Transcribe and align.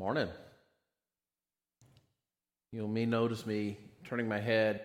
Morning. 0.00 0.30
You 2.72 2.88
may 2.88 3.04
notice 3.04 3.44
me 3.44 3.76
turning 4.02 4.26
my 4.26 4.40
head, 4.40 4.80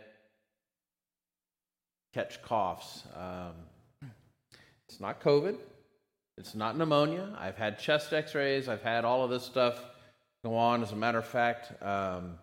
catch 2.14 2.42
coughs. 2.42 3.04
Um, 3.16 4.10
it's 4.90 5.00
not 5.00 5.22
COVID. 5.22 5.56
It's 6.38 6.54
not 6.54 6.78
pneumonia. 6.78 7.34
I've 7.40 7.56
had 7.56 7.80
chest 7.80 8.12
x 8.12 8.36
rays. 8.36 8.68
I've 8.68 8.82
had 8.82 9.06
all 9.06 9.24
of 9.24 9.30
this 9.30 9.44
stuff 9.44 9.82
go 10.44 10.54
on. 10.54 10.84
As 10.84 10.92
a 10.92 10.98
matter 10.98 11.20
of 11.20 11.26
fact, 11.26 11.82
um, 11.82 12.34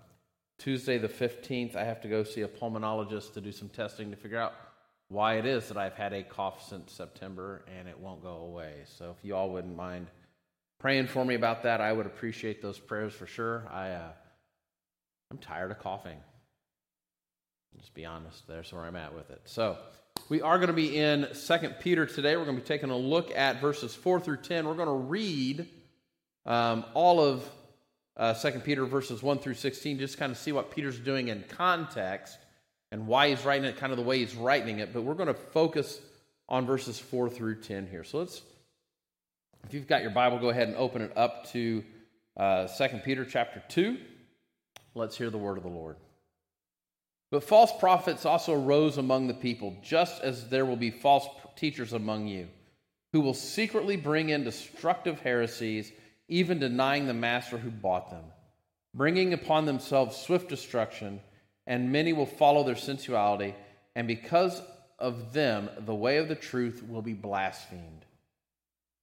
Tuesday 0.58 0.96
the 0.96 1.10
15th, 1.10 1.76
I 1.76 1.84
have 1.84 2.00
to 2.00 2.08
go 2.08 2.24
see 2.24 2.40
a 2.40 2.48
pulmonologist 2.48 3.34
to 3.34 3.42
do 3.42 3.52
some 3.52 3.68
testing 3.68 4.10
to 4.12 4.16
figure 4.16 4.38
out 4.38 4.54
why 5.08 5.34
it 5.34 5.44
is 5.44 5.68
that 5.68 5.76
I've 5.76 5.96
had 5.96 6.14
a 6.14 6.22
cough 6.22 6.66
since 6.66 6.90
September 6.90 7.66
and 7.78 7.86
it 7.86 8.00
won't 8.00 8.22
go 8.22 8.36
away. 8.36 8.84
So 8.86 9.14
if 9.14 9.22
you 9.22 9.36
all 9.36 9.50
wouldn't 9.50 9.76
mind 9.76 10.06
praying 10.82 11.06
for 11.06 11.24
me 11.24 11.36
about 11.36 11.62
that. 11.62 11.80
I 11.80 11.92
would 11.92 12.06
appreciate 12.06 12.60
those 12.60 12.76
prayers 12.76 13.14
for 13.14 13.24
sure. 13.24 13.64
I, 13.72 13.90
uh, 13.90 14.10
I'm 15.30 15.38
tired 15.38 15.70
of 15.70 15.78
coughing. 15.78 16.18
Just 17.78 17.94
be 17.94 18.04
honest. 18.04 18.48
There's 18.48 18.72
where 18.72 18.82
I'm 18.82 18.96
at 18.96 19.14
with 19.14 19.30
it. 19.30 19.40
So 19.44 19.78
we 20.28 20.42
are 20.42 20.58
going 20.58 20.66
to 20.68 20.74
be 20.74 20.98
in 20.98 21.28
Second 21.34 21.76
Peter 21.78 22.04
today. 22.04 22.36
We're 22.36 22.44
going 22.44 22.56
to 22.56 22.62
be 22.62 22.66
taking 22.66 22.90
a 22.90 22.96
look 22.96 23.30
at 23.30 23.60
verses 23.60 23.94
4 23.94 24.18
through 24.18 24.38
10. 24.38 24.66
We're 24.66 24.74
going 24.74 24.88
to 24.88 25.08
read 25.08 25.68
um, 26.46 26.84
all 26.94 27.20
of 27.20 27.48
uh, 28.16 28.34
2 28.34 28.58
Peter 28.58 28.84
verses 28.84 29.22
1 29.22 29.38
through 29.38 29.54
16, 29.54 30.00
just 30.00 30.18
kind 30.18 30.32
of 30.32 30.36
see 30.36 30.50
what 30.50 30.72
Peter's 30.72 30.98
doing 30.98 31.28
in 31.28 31.44
context 31.48 32.36
and 32.90 33.06
why 33.06 33.28
he's 33.28 33.44
writing 33.44 33.66
it 33.66 33.76
kind 33.76 33.92
of 33.92 33.98
the 33.98 34.04
way 34.04 34.18
he's 34.18 34.34
writing 34.34 34.80
it. 34.80 34.92
But 34.92 35.02
we're 35.02 35.14
going 35.14 35.28
to 35.28 35.34
focus 35.34 36.00
on 36.48 36.66
verses 36.66 36.98
4 36.98 37.30
through 37.30 37.60
10 37.60 37.86
here. 37.86 38.02
So 38.02 38.18
let's 38.18 38.42
if 39.64 39.74
you've 39.74 39.86
got 39.86 40.02
your 40.02 40.10
Bible, 40.10 40.38
go 40.38 40.50
ahead 40.50 40.68
and 40.68 40.76
open 40.76 41.02
it 41.02 41.12
up 41.16 41.50
to 41.52 41.84
uh, 42.36 42.66
2 42.66 42.88
Peter 43.04 43.24
chapter 43.24 43.62
2. 43.68 43.96
Let's 44.94 45.16
hear 45.16 45.30
the 45.30 45.38
word 45.38 45.56
of 45.56 45.62
the 45.62 45.70
Lord. 45.70 45.96
But 47.30 47.44
false 47.44 47.72
prophets 47.78 48.26
also 48.26 48.54
rose 48.54 48.98
among 48.98 49.26
the 49.26 49.34
people, 49.34 49.76
just 49.82 50.22
as 50.22 50.48
there 50.48 50.66
will 50.66 50.76
be 50.76 50.90
false 50.90 51.26
teachers 51.56 51.94
among 51.94 52.26
you, 52.26 52.48
who 53.12 53.22
will 53.22 53.34
secretly 53.34 53.96
bring 53.96 54.28
in 54.28 54.44
destructive 54.44 55.20
heresies, 55.20 55.92
even 56.28 56.58
denying 56.58 57.06
the 57.06 57.14
master 57.14 57.56
who 57.56 57.70
bought 57.70 58.10
them, 58.10 58.24
bringing 58.94 59.32
upon 59.32 59.64
themselves 59.64 60.16
swift 60.16 60.48
destruction, 60.50 61.20
and 61.66 61.90
many 61.90 62.12
will 62.12 62.26
follow 62.26 62.64
their 62.64 62.76
sensuality, 62.76 63.54
and 63.96 64.06
because 64.06 64.60
of 64.98 65.32
them, 65.32 65.70
the 65.86 65.94
way 65.94 66.18
of 66.18 66.28
the 66.28 66.34
truth 66.34 66.82
will 66.86 67.02
be 67.02 67.14
blasphemed. 67.14 68.04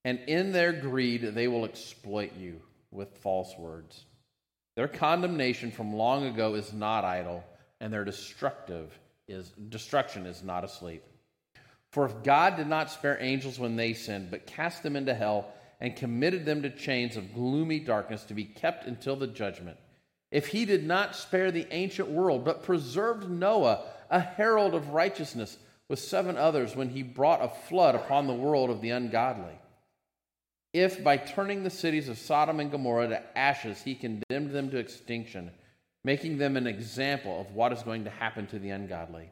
And 0.04 0.18
in 0.26 0.52
their 0.52 0.72
greed, 0.72 1.22
they 1.34 1.48
will 1.48 1.64
exploit 1.64 2.32
you 2.36 2.60
with 2.90 3.18
false 3.18 3.54
words. 3.58 4.04
Their 4.76 4.88
condemnation 4.88 5.70
from 5.70 5.94
long 5.94 6.26
ago 6.26 6.54
is 6.54 6.72
not 6.72 7.04
idle, 7.04 7.44
and 7.80 7.92
their 7.92 8.04
destructive 8.04 8.98
is, 9.28 9.50
destruction 9.68 10.26
is 10.26 10.42
not 10.42 10.64
asleep. 10.64 11.02
For 11.90 12.06
if 12.06 12.22
God 12.22 12.56
did 12.56 12.68
not 12.68 12.90
spare 12.90 13.18
angels 13.20 13.58
when 13.58 13.76
they 13.76 13.94
sinned, 13.94 14.30
but 14.30 14.46
cast 14.46 14.82
them 14.82 14.96
into 14.96 15.14
hell 15.14 15.52
and 15.80 15.96
committed 15.96 16.44
them 16.44 16.62
to 16.62 16.70
chains 16.70 17.16
of 17.16 17.34
gloomy 17.34 17.80
darkness 17.80 18.24
to 18.24 18.34
be 18.34 18.44
kept 18.44 18.86
until 18.86 19.16
the 19.16 19.26
judgment, 19.26 19.76
if 20.30 20.48
he 20.48 20.64
did 20.64 20.86
not 20.86 21.16
spare 21.16 21.50
the 21.50 21.66
ancient 21.72 22.08
world, 22.08 22.44
but 22.44 22.62
preserved 22.62 23.28
Noah, 23.28 23.84
a 24.08 24.20
herald 24.20 24.74
of 24.74 24.90
righteousness, 24.90 25.58
with 25.88 25.98
seven 25.98 26.36
others, 26.36 26.76
when 26.76 26.90
he 26.90 27.02
brought 27.02 27.42
a 27.42 27.48
flood 27.48 27.96
upon 27.96 28.26
the 28.26 28.34
world 28.34 28.70
of 28.70 28.80
the 28.80 28.90
ungodly, 28.90 29.58
if 30.72 31.02
by 31.02 31.16
turning 31.16 31.62
the 31.62 31.70
cities 31.70 32.08
of 32.08 32.18
Sodom 32.18 32.60
and 32.60 32.70
Gomorrah 32.70 33.08
to 33.08 33.38
ashes 33.38 33.82
he 33.82 33.94
condemned 33.94 34.52
them 34.52 34.70
to 34.70 34.78
extinction, 34.78 35.50
making 36.04 36.38
them 36.38 36.56
an 36.56 36.66
example 36.66 37.40
of 37.40 37.54
what 37.54 37.72
is 37.72 37.82
going 37.82 38.04
to 38.04 38.10
happen 38.10 38.46
to 38.48 38.58
the 38.58 38.70
ungodly. 38.70 39.30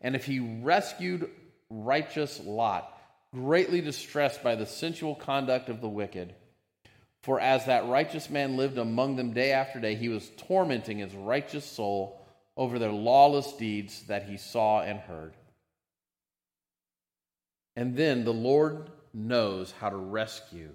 And 0.00 0.14
if 0.14 0.26
he 0.26 0.40
rescued 0.40 1.30
righteous 1.70 2.40
Lot, 2.44 2.92
greatly 3.32 3.80
distressed 3.80 4.42
by 4.42 4.54
the 4.54 4.66
sensual 4.66 5.14
conduct 5.14 5.68
of 5.68 5.80
the 5.80 5.88
wicked, 5.88 6.34
for 7.22 7.40
as 7.40 7.66
that 7.66 7.88
righteous 7.88 8.30
man 8.30 8.56
lived 8.56 8.78
among 8.78 9.16
them 9.16 9.32
day 9.32 9.52
after 9.52 9.80
day, 9.80 9.96
he 9.96 10.08
was 10.08 10.30
tormenting 10.36 10.98
his 10.98 11.12
righteous 11.14 11.64
soul 11.64 12.20
over 12.56 12.78
their 12.78 12.92
lawless 12.92 13.52
deeds 13.54 14.02
that 14.04 14.28
he 14.28 14.36
saw 14.36 14.80
and 14.82 15.00
heard. 15.00 15.34
And 17.74 17.96
then 17.96 18.24
the 18.24 18.32
Lord 18.32 18.90
knows 19.16 19.72
how 19.80 19.88
to 19.88 19.96
rescue 19.96 20.70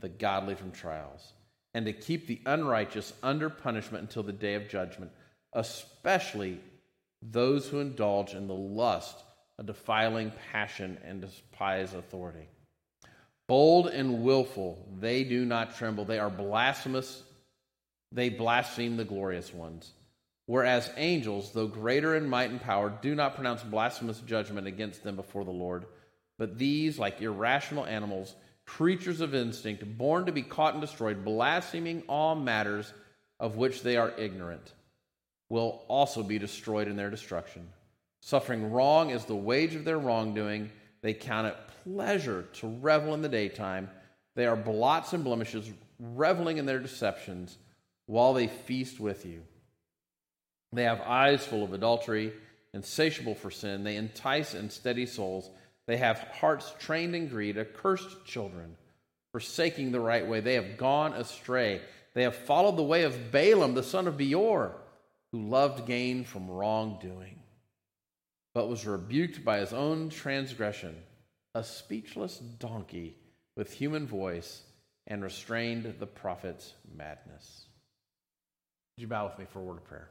the 0.00 0.08
godly 0.08 0.54
from 0.56 0.72
trials 0.72 1.32
and 1.74 1.86
to 1.86 1.92
keep 1.92 2.26
the 2.26 2.40
unrighteous 2.44 3.12
under 3.22 3.48
punishment 3.48 4.02
until 4.02 4.24
the 4.24 4.32
day 4.32 4.54
of 4.54 4.68
judgment, 4.68 5.10
especially 5.52 6.60
those 7.22 7.68
who 7.68 7.78
indulge 7.78 8.34
in 8.34 8.48
the 8.48 8.54
lust 8.54 9.22
of 9.58 9.66
defiling 9.66 10.32
passion 10.50 10.98
and 11.04 11.20
despise 11.20 11.94
authority. 11.94 12.48
Bold 13.48 13.86
and 13.86 14.22
willful, 14.22 14.84
they 14.98 15.24
do 15.24 15.44
not 15.44 15.76
tremble. 15.76 16.04
They 16.04 16.18
are 16.18 16.30
blasphemous. 16.30 17.22
They 18.10 18.28
blaspheme 18.28 18.96
the 18.96 19.04
glorious 19.04 19.54
ones. 19.54 19.92
Whereas 20.46 20.90
angels, 20.96 21.52
though 21.52 21.68
greater 21.68 22.16
in 22.16 22.28
might 22.28 22.50
and 22.50 22.60
power, 22.60 22.92
do 23.02 23.14
not 23.14 23.36
pronounce 23.36 23.62
blasphemous 23.62 24.18
judgment 24.20 24.66
against 24.66 25.04
them 25.04 25.16
before 25.16 25.44
the 25.44 25.50
Lord. 25.50 25.86
But 26.42 26.58
these, 26.58 26.98
like 26.98 27.22
irrational 27.22 27.86
animals, 27.86 28.34
creatures 28.66 29.20
of 29.20 29.32
instinct, 29.32 29.96
born 29.96 30.26
to 30.26 30.32
be 30.32 30.42
caught 30.42 30.74
and 30.74 30.80
destroyed, 30.80 31.24
blaspheming 31.24 32.02
all 32.08 32.34
matters 32.34 32.92
of 33.38 33.54
which 33.54 33.84
they 33.84 33.96
are 33.96 34.12
ignorant, 34.18 34.72
will 35.48 35.84
also 35.86 36.24
be 36.24 36.40
destroyed 36.40 36.88
in 36.88 36.96
their 36.96 37.10
destruction. 37.10 37.68
Suffering 38.22 38.72
wrong 38.72 39.10
is 39.10 39.24
the 39.24 39.36
wage 39.36 39.76
of 39.76 39.84
their 39.84 40.00
wrongdoing. 40.00 40.72
They 41.00 41.14
count 41.14 41.46
it 41.46 41.56
pleasure 41.84 42.48
to 42.54 42.66
revel 42.66 43.14
in 43.14 43.22
the 43.22 43.28
daytime. 43.28 43.88
They 44.34 44.46
are 44.46 44.56
blots 44.56 45.12
and 45.12 45.22
blemishes, 45.22 45.70
reveling 46.00 46.58
in 46.58 46.66
their 46.66 46.80
deceptions 46.80 47.56
while 48.06 48.34
they 48.34 48.48
feast 48.48 48.98
with 48.98 49.24
you. 49.24 49.42
They 50.72 50.82
have 50.82 51.02
eyes 51.02 51.46
full 51.46 51.62
of 51.62 51.72
adultery, 51.72 52.32
insatiable 52.74 53.36
for 53.36 53.52
sin. 53.52 53.84
They 53.84 53.94
entice 53.94 54.54
and 54.54 54.72
steady 54.72 55.06
souls. 55.06 55.48
They 55.86 55.96
have 55.96 56.18
hearts 56.18 56.72
trained 56.78 57.14
in 57.14 57.28
greed, 57.28 57.58
accursed 57.58 58.24
children, 58.24 58.76
forsaking 59.32 59.90
the 59.90 60.00
right 60.00 60.26
way. 60.26 60.40
They 60.40 60.54
have 60.54 60.76
gone 60.76 61.12
astray. 61.14 61.80
They 62.14 62.22
have 62.22 62.36
followed 62.36 62.76
the 62.76 62.82
way 62.82 63.02
of 63.02 63.32
Balaam, 63.32 63.74
the 63.74 63.82
son 63.82 64.06
of 64.06 64.16
Beor, 64.16 64.76
who 65.32 65.48
loved 65.48 65.86
gain 65.86 66.24
from 66.24 66.50
wrongdoing, 66.50 67.40
but 68.54 68.68
was 68.68 68.86
rebuked 68.86 69.44
by 69.44 69.58
his 69.58 69.72
own 69.72 70.10
transgression, 70.10 70.94
a 71.54 71.64
speechless 71.64 72.38
donkey 72.38 73.16
with 73.56 73.72
human 73.72 74.06
voice, 74.06 74.62
and 75.06 75.22
restrained 75.22 75.94
the 75.98 76.06
prophet's 76.06 76.74
madness. 76.94 77.66
Would 78.96 79.02
you 79.02 79.08
bow 79.08 79.26
with 79.26 79.38
me 79.38 79.46
for 79.50 79.58
a 79.58 79.62
word 79.62 79.78
of 79.78 79.84
prayer? 79.84 80.08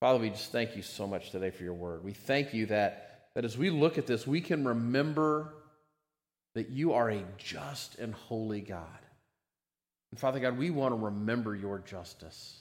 Father, 0.00 0.20
we 0.20 0.30
just 0.30 0.52
thank 0.52 0.76
you 0.76 0.82
so 0.82 1.06
much 1.06 1.30
today 1.30 1.50
for 1.50 1.64
your 1.64 1.74
word. 1.74 2.04
We 2.04 2.12
thank 2.12 2.54
you 2.54 2.66
that 2.66 3.17
that 3.38 3.44
as 3.44 3.56
we 3.56 3.70
look 3.70 3.98
at 3.98 4.06
this, 4.08 4.26
we 4.26 4.40
can 4.40 4.66
remember 4.66 5.54
that 6.56 6.70
you 6.70 6.94
are 6.94 7.08
a 7.08 7.22
just 7.36 7.96
and 8.00 8.12
holy 8.12 8.60
God. 8.60 8.98
And 10.10 10.18
Father 10.18 10.40
God, 10.40 10.58
we 10.58 10.70
want 10.70 10.92
to 10.92 11.04
remember 11.04 11.54
your 11.54 11.78
justice. 11.78 12.58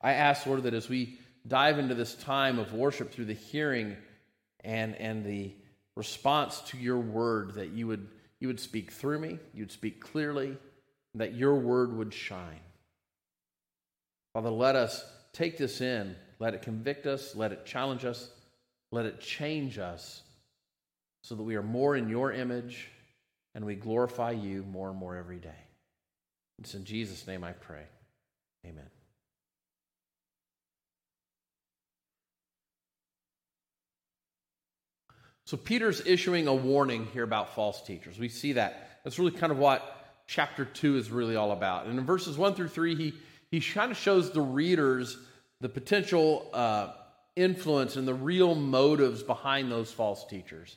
I 0.00 0.12
ask, 0.12 0.46
Lord, 0.46 0.62
that 0.62 0.74
as 0.74 0.88
we 0.88 1.18
dive 1.48 1.80
into 1.80 1.96
this 1.96 2.14
time 2.14 2.60
of 2.60 2.72
worship 2.72 3.12
through 3.12 3.24
the 3.24 3.34
hearing 3.34 3.96
and, 4.60 4.94
and 4.94 5.26
the 5.26 5.52
response 5.96 6.60
to 6.66 6.78
your 6.78 7.00
word, 7.00 7.54
that 7.54 7.70
you 7.70 7.88
would, 7.88 8.06
you 8.38 8.46
would 8.46 8.60
speak 8.60 8.92
through 8.92 9.18
me, 9.18 9.40
you 9.54 9.62
would 9.62 9.72
speak 9.72 10.00
clearly, 10.00 10.56
that 11.16 11.34
your 11.34 11.56
word 11.56 11.96
would 11.96 12.14
shine. 12.14 12.60
Father, 14.34 14.50
let 14.50 14.76
us 14.76 15.04
take 15.32 15.58
this 15.58 15.80
in, 15.80 16.14
let 16.38 16.54
it 16.54 16.62
convict 16.62 17.08
us, 17.08 17.34
let 17.34 17.50
it 17.50 17.66
challenge 17.66 18.04
us, 18.04 18.30
let 18.96 19.04
it 19.04 19.20
change 19.20 19.78
us 19.78 20.22
so 21.22 21.34
that 21.34 21.42
we 21.42 21.56
are 21.56 21.62
more 21.62 21.96
in 21.96 22.08
your 22.08 22.32
image 22.32 22.88
and 23.54 23.64
we 23.64 23.74
glorify 23.74 24.30
you 24.30 24.62
more 24.62 24.88
and 24.88 24.98
more 24.98 25.16
every 25.16 25.36
day. 25.36 25.60
It's 26.58 26.74
in 26.74 26.84
Jesus' 26.84 27.26
name 27.26 27.44
I 27.44 27.52
pray. 27.52 27.82
Amen. 28.64 28.88
So 35.44 35.58
Peter's 35.58 36.04
issuing 36.06 36.48
a 36.48 36.54
warning 36.54 37.06
here 37.12 37.22
about 37.22 37.54
false 37.54 37.82
teachers. 37.82 38.18
We 38.18 38.30
see 38.30 38.54
that. 38.54 39.00
That's 39.04 39.18
really 39.18 39.32
kind 39.32 39.52
of 39.52 39.58
what 39.58 40.06
chapter 40.26 40.64
2 40.64 40.96
is 40.96 41.10
really 41.10 41.36
all 41.36 41.52
about. 41.52 41.86
And 41.86 41.98
in 41.98 42.06
verses 42.06 42.38
1 42.38 42.54
through 42.54 42.68
3, 42.68 42.94
he, 42.94 43.14
he 43.50 43.60
kind 43.60 43.92
of 43.92 43.98
shows 43.98 44.30
the 44.30 44.40
readers 44.40 45.18
the 45.60 45.68
potential 45.68 46.48
uh, 46.54 46.92
influence 47.36 47.96
and 47.96 48.08
the 48.08 48.14
real 48.14 48.54
motives 48.54 49.22
behind 49.22 49.70
those 49.70 49.92
false 49.92 50.26
teachers. 50.26 50.76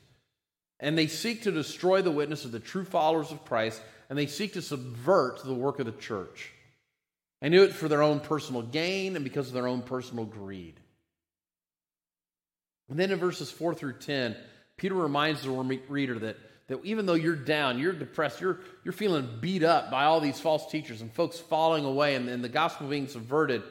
And 0.79 0.97
they 0.97 1.07
seek 1.07 1.43
to 1.43 1.51
destroy 1.51 2.01
the 2.01 2.11
witness 2.11 2.45
of 2.45 2.51
the 2.51 2.59
true 2.59 2.85
followers 2.85 3.31
of 3.31 3.45
Christ 3.45 3.81
and 4.09 4.17
they 4.17 4.25
seek 4.25 4.53
to 4.53 4.61
subvert 4.61 5.43
the 5.43 5.53
work 5.53 5.79
of 5.79 5.85
the 5.85 5.91
church. 5.93 6.51
They 7.41 7.49
do 7.49 7.63
it 7.63 7.73
for 7.73 7.87
their 7.87 8.01
own 8.01 8.19
personal 8.19 8.63
gain 8.63 9.15
and 9.15 9.23
because 9.23 9.47
of 9.47 9.53
their 9.53 9.67
own 9.67 9.81
personal 9.81 10.25
greed. 10.25 10.79
And 12.89 12.99
then 12.99 13.11
in 13.11 13.19
verses 13.19 13.51
4 13.51 13.75
through 13.75 13.99
10, 13.99 14.35
Peter 14.77 14.95
reminds 14.95 15.43
the 15.43 15.51
reader 15.51 16.17
that, 16.19 16.37
that 16.67 16.83
even 16.83 17.05
though 17.05 17.13
you're 17.13 17.35
down, 17.35 17.77
you're 17.77 17.93
depressed, 17.93 18.41
you're, 18.41 18.59
you're 18.83 18.91
feeling 18.91 19.29
beat 19.39 19.63
up 19.63 19.91
by 19.91 20.05
all 20.05 20.19
these 20.19 20.39
false 20.39 20.69
teachers 20.71 21.01
and 21.01 21.13
folks 21.13 21.37
falling 21.37 21.85
away 21.85 22.15
and, 22.15 22.27
and 22.27 22.43
the 22.43 22.49
gospel 22.49 22.87
being 22.87 23.07
subverted, 23.07 23.61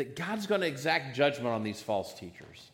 that 0.00 0.16
God's 0.16 0.46
going 0.46 0.62
to 0.62 0.66
exact 0.66 1.14
judgment 1.14 1.48
on 1.48 1.62
these 1.62 1.82
false 1.82 2.14
teachers. 2.14 2.70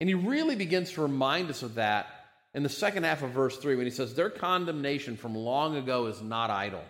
And 0.00 0.08
he 0.08 0.14
really 0.14 0.56
begins 0.56 0.92
to 0.92 1.02
remind 1.02 1.50
us 1.50 1.62
of 1.62 1.74
that 1.74 2.06
in 2.54 2.62
the 2.62 2.70
second 2.70 3.04
half 3.04 3.22
of 3.22 3.32
verse 3.32 3.58
3 3.58 3.76
when 3.76 3.84
he 3.84 3.90
says, 3.90 4.14
Their 4.14 4.30
condemnation 4.30 5.18
from 5.18 5.34
long 5.34 5.76
ago 5.76 6.06
is 6.06 6.22
not 6.22 6.48
idle, 6.48 6.82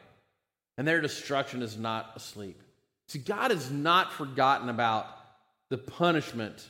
and 0.79 0.87
their 0.87 1.01
destruction 1.01 1.63
is 1.63 1.77
not 1.77 2.13
asleep. 2.15 2.63
See, 3.09 3.19
God 3.19 3.51
has 3.51 3.73
not 3.73 4.13
forgotten 4.13 4.69
about 4.69 5.07
the 5.69 5.79
punishment 5.79 6.65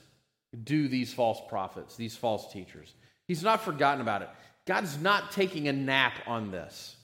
due 0.65 0.89
these 0.89 1.13
false 1.13 1.41
prophets, 1.51 1.97
these 1.97 2.17
false 2.17 2.51
teachers. 2.51 2.95
He's 3.29 3.43
not 3.43 3.63
forgotten 3.63 4.01
about 4.01 4.23
it. 4.23 4.31
God's 4.67 4.99
not 4.99 5.33
taking 5.33 5.69
a 5.69 5.73
nap 5.75 6.15
on 6.27 6.51
this. 6.51 6.97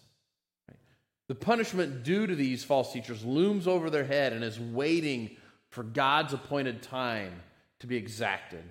The 1.29 1.35
punishment 1.35 2.03
due 2.03 2.27
to 2.27 2.35
these 2.35 2.65
false 2.65 2.95
teachers 2.95 3.23
looms 3.27 3.69
over 3.69 3.91
their 3.91 4.05
head 4.05 4.33
and 4.33 4.43
is 4.43 4.59
waiting 4.59 5.37
for 5.71 5.83
God's 5.83 6.33
appointed 6.33 6.83
time 6.83 7.43
to 7.81 7.87
be 7.87 7.97
exacted. 7.97 8.65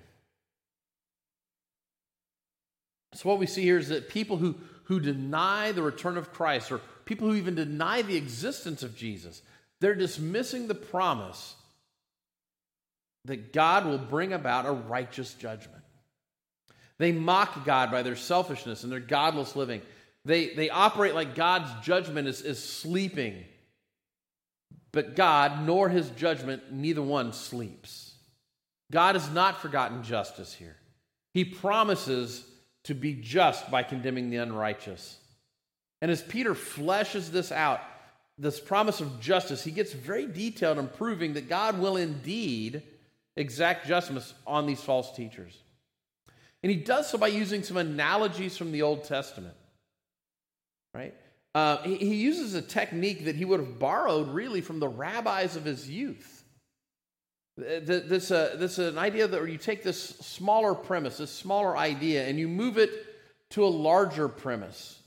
So, 3.14 3.28
what 3.28 3.38
we 3.38 3.46
see 3.46 3.62
here 3.62 3.78
is 3.78 3.88
that 3.88 4.08
people 4.08 4.36
who, 4.36 4.56
who 4.84 5.00
deny 5.00 5.72
the 5.72 5.82
return 5.82 6.16
of 6.16 6.32
Christ, 6.32 6.70
or 6.70 6.80
people 7.04 7.28
who 7.28 7.36
even 7.36 7.54
deny 7.54 8.02
the 8.02 8.16
existence 8.16 8.82
of 8.82 8.96
Jesus, 8.96 9.42
they're 9.80 9.94
dismissing 9.94 10.68
the 10.68 10.74
promise 10.74 11.54
that 13.24 13.52
God 13.52 13.86
will 13.86 13.98
bring 13.98 14.32
about 14.32 14.66
a 14.66 14.72
righteous 14.72 15.34
judgment. 15.34 15.82
They 16.98 17.12
mock 17.12 17.64
God 17.64 17.90
by 17.90 18.02
their 18.02 18.16
selfishness 18.16 18.82
and 18.82 18.90
their 18.90 19.00
godless 19.00 19.54
living. 19.54 19.82
They, 20.24 20.54
they 20.54 20.68
operate 20.68 21.14
like 21.14 21.34
God's 21.34 21.70
judgment 21.86 22.28
is, 22.28 22.42
is 22.42 22.62
sleeping. 22.62 23.44
But 24.98 25.14
God, 25.14 25.64
nor 25.64 25.88
his 25.88 26.10
judgment, 26.10 26.72
neither 26.72 27.02
one 27.02 27.32
sleeps. 27.32 28.14
God 28.90 29.14
has 29.14 29.30
not 29.30 29.62
forgotten 29.62 30.02
justice 30.02 30.52
here. 30.52 30.74
He 31.34 31.44
promises 31.44 32.44
to 32.82 32.94
be 32.94 33.14
just 33.14 33.70
by 33.70 33.84
condemning 33.84 34.28
the 34.28 34.38
unrighteous. 34.38 35.18
And 36.02 36.10
as 36.10 36.20
Peter 36.20 36.52
fleshes 36.52 37.30
this 37.30 37.52
out, 37.52 37.80
this 38.38 38.58
promise 38.58 39.00
of 39.00 39.20
justice, 39.20 39.62
he 39.62 39.70
gets 39.70 39.92
very 39.92 40.26
detailed 40.26 40.78
in 40.78 40.88
proving 40.88 41.34
that 41.34 41.48
God 41.48 41.78
will 41.78 41.96
indeed 41.96 42.82
exact 43.36 43.86
justice 43.86 44.34
on 44.48 44.66
these 44.66 44.80
false 44.80 45.14
teachers. 45.14 45.56
And 46.64 46.72
he 46.72 46.76
does 46.76 47.08
so 47.08 47.18
by 47.18 47.28
using 47.28 47.62
some 47.62 47.76
analogies 47.76 48.56
from 48.56 48.72
the 48.72 48.82
Old 48.82 49.04
Testament. 49.04 49.54
Right? 50.92 51.14
Uh, 51.54 51.78
he, 51.82 51.96
he 51.96 52.14
uses 52.16 52.54
a 52.54 52.62
technique 52.62 53.24
that 53.24 53.36
he 53.36 53.44
would 53.44 53.60
have 53.60 53.78
borrowed 53.78 54.28
really 54.28 54.60
from 54.60 54.80
the 54.80 54.88
rabbis 54.88 55.56
of 55.56 55.64
his 55.64 55.88
youth. 55.88 56.44
This, 57.56 58.30
uh, 58.30 58.54
this 58.56 58.78
is 58.78 58.92
an 58.92 58.98
idea 58.98 59.26
that 59.26 59.50
you 59.50 59.58
take 59.58 59.82
this 59.82 60.00
smaller 60.00 60.74
premise, 60.74 61.18
this 61.18 61.32
smaller 61.32 61.76
idea, 61.76 62.26
and 62.26 62.38
you 62.38 62.46
move 62.46 62.78
it 62.78 62.90
to 63.50 63.64
a 63.64 63.66
larger 63.66 64.28
premise 64.28 65.00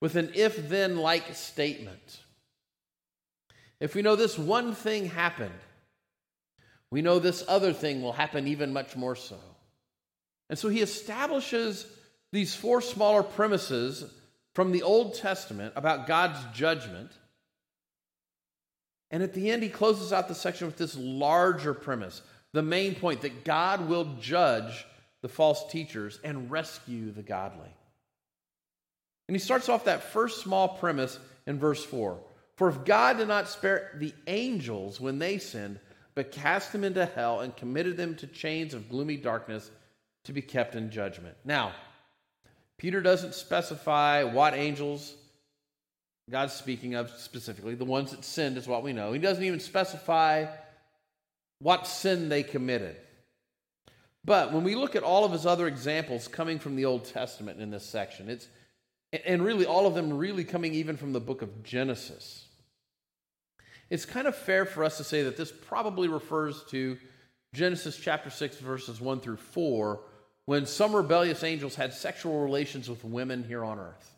with 0.00 0.16
an 0.16 0.32
if 0.34 0.68
then 0.68 0.96
like 0.96 1.34
statement. 1.34 2.20
If 3.78 3.94
we 3.94 4.02
know 4.02 4.16
this 4.16 4.38
one 4.38 4.74
thing 4.74 5.06
happened, 5.06 5.54
we 6.90 7.02
know 7.02 7.18
this 7.18 7.44
other 7.46 7.72
thing 7.72 8.02
will 8.02 8.12
happen 8.12 8.48
even 8.48 8.72
much 8.72 8.96
more 8.96 9.14
so. 9.14 9.38
And 10.48 10.58
so 10.58 10.68
he 10.68 10.80
establishes 10.80 11.86
these 12.32 12.54
four 12.54 12.80
smaller 12.80 13.22
premises 13.22 14.04
from 14.60 14.72
the 14.72 14.82
Old 14.82 15.14
Testament 15.14 15.72
about 15.74 16.06
God's 16.06 16.38
judgment. 16.52 17.10
And 19.10 19.22
at 19.22 19.32
the 19.32 19.50
end, 19.50 19.62
he 19.62 19.70
closes 19.70 20.12
out 20.12 20.28
the 20.28 20.34
section 20.34 20.66
with 20.66 20.76
this 20.76 20.94
larger 20.98 21.72
premise 21.72 22.20
the 22.52 22.60
main 22.60 22.94
point 22.94 23.22
that 23.22 23.42
God 23.42 23.88
will 23.88 24.16
judge 24.20 24.84
the 25.22 25.30
false 25.30 25.66
teachers 25.72 26.20
and 26.22 26.50
rescue 26.50 27.10
the 27.10 27.22
godly. 27.22 27.70
And 29.28 29.34
he 29.34 29.38
starts 29.38 29.70
off 29.70 29.86
that 29.86 30.02
first 30.02 30.42
small 30.42 30.68
premise 30.68 31.18
in 31.46 31.58
verse 31.58 31.82
4. 31.82 32.20
For 32.56 32.68
if 32.68 32.84
God 32.84 33.16
did 33.16 33.28
not 33.28 33.48
spare 33.48 33.92
the 33.94 34.12
angels 34.26 35.00
when 35.00 35.18
they 35.18 35.38
sinned, 35.38 35.80
but 36.14 36.32
cast 36.32 36.72
them 36.72 36.84
into 36.84 37.06
hell 37.06 37.40
and 37.40 37.56
committed 37.56 37.96
them 37.96 38.14
to 38.16 38.26
chains 38.26 38.74
of 38.74 38.90
gloomy 38.90 39.16
darkness 39.16 39.70
to 40.24 40.34
be 40.34 40.42
kept 40.42 40.74
in 40.74 40.90
judgment. 40.90 41.38
Now, 41.46 41.72
Peter 42.80 43.02
doesn't 43.02 43.34
specify 43.34 44.22
what 44.22 44.54
angels 44.54 45.14
God's 46.30 46.54
speaking 46.54 46.94
of 46.94 47.10
specifically. 47.10 47.74
The 47.74 47.84
ones 47.84 48.12
that 48.12 48.24
sinned 48.24 48.56
is 48.56 48.66
what 48.66 48.82
we 48.82 48.94
know. 48.94 49.12
He 49.12 49.18
doesn't 49.18 49.44
even 49.44 49.60
specify 49.60 50.46
what 51.58 51.86
sin 51.86 52.30
they 52.30 52.42
committed. 52.42 52.96
But 54.24 54.54
when 54.54 54.64
we 54.64 54.76
look 54.76 54.96
at 54.96 55.02
all 55.02 55.26
of 55.26 55.32
his 55.32 55.44
other 55.44 55.66
examples 55.66 56.26
coming 56.26 56.58
from 56.58 56.74
the 56.74 56.86
Old 56.86 57.04
Testament 57.04 57.60
in 57.60 57.70
this 57.70 57.84
section, 57.84 58.30
it's 58.30 58.48
and 59.26 59.44
really 59.44 59.66
all 59.66 59.86
of 59.86 59.94
them 59.94 60.16
really 60.16 60.44
coming 60.44 60.72
even 60.72 60.96
from 60.96 61.12
the 61.12 61.20
book 61.20 61.42
of 61.42 61.62
Genesis. 61.62 62.46
It's 63.90 64.06
kind 64.06 64.26
of 64.26 64.34
fair 64.34 64.64
for 64.64 64.84
us 64.84 64.96
to 64.96 65.04
say 65.04 65.24
that 65.24 65.36
this 65.36 65.52
probably 65.52 66.08
refers 66.08 66.64
to 66.70 66.96
Genesis 67.52 67.98
chapter 67.98 68.30
6, 68.30 68.56
verses 68.56 69.02
1 69.02 69.20
through 69.20 69.36
4, 69.36 70.00
when 70.50 70.66
some 70.66 70.96
rebellious 70.96 71.44
angels 71.44 71.76
had 71.76 71.94
sexual 71.94 72.42
relations 72.42 72.90
with 72.90 73.04
women 73.04 73.44
here 73.44 73.62
on 73.62 73.78
earth. 73.78 74.16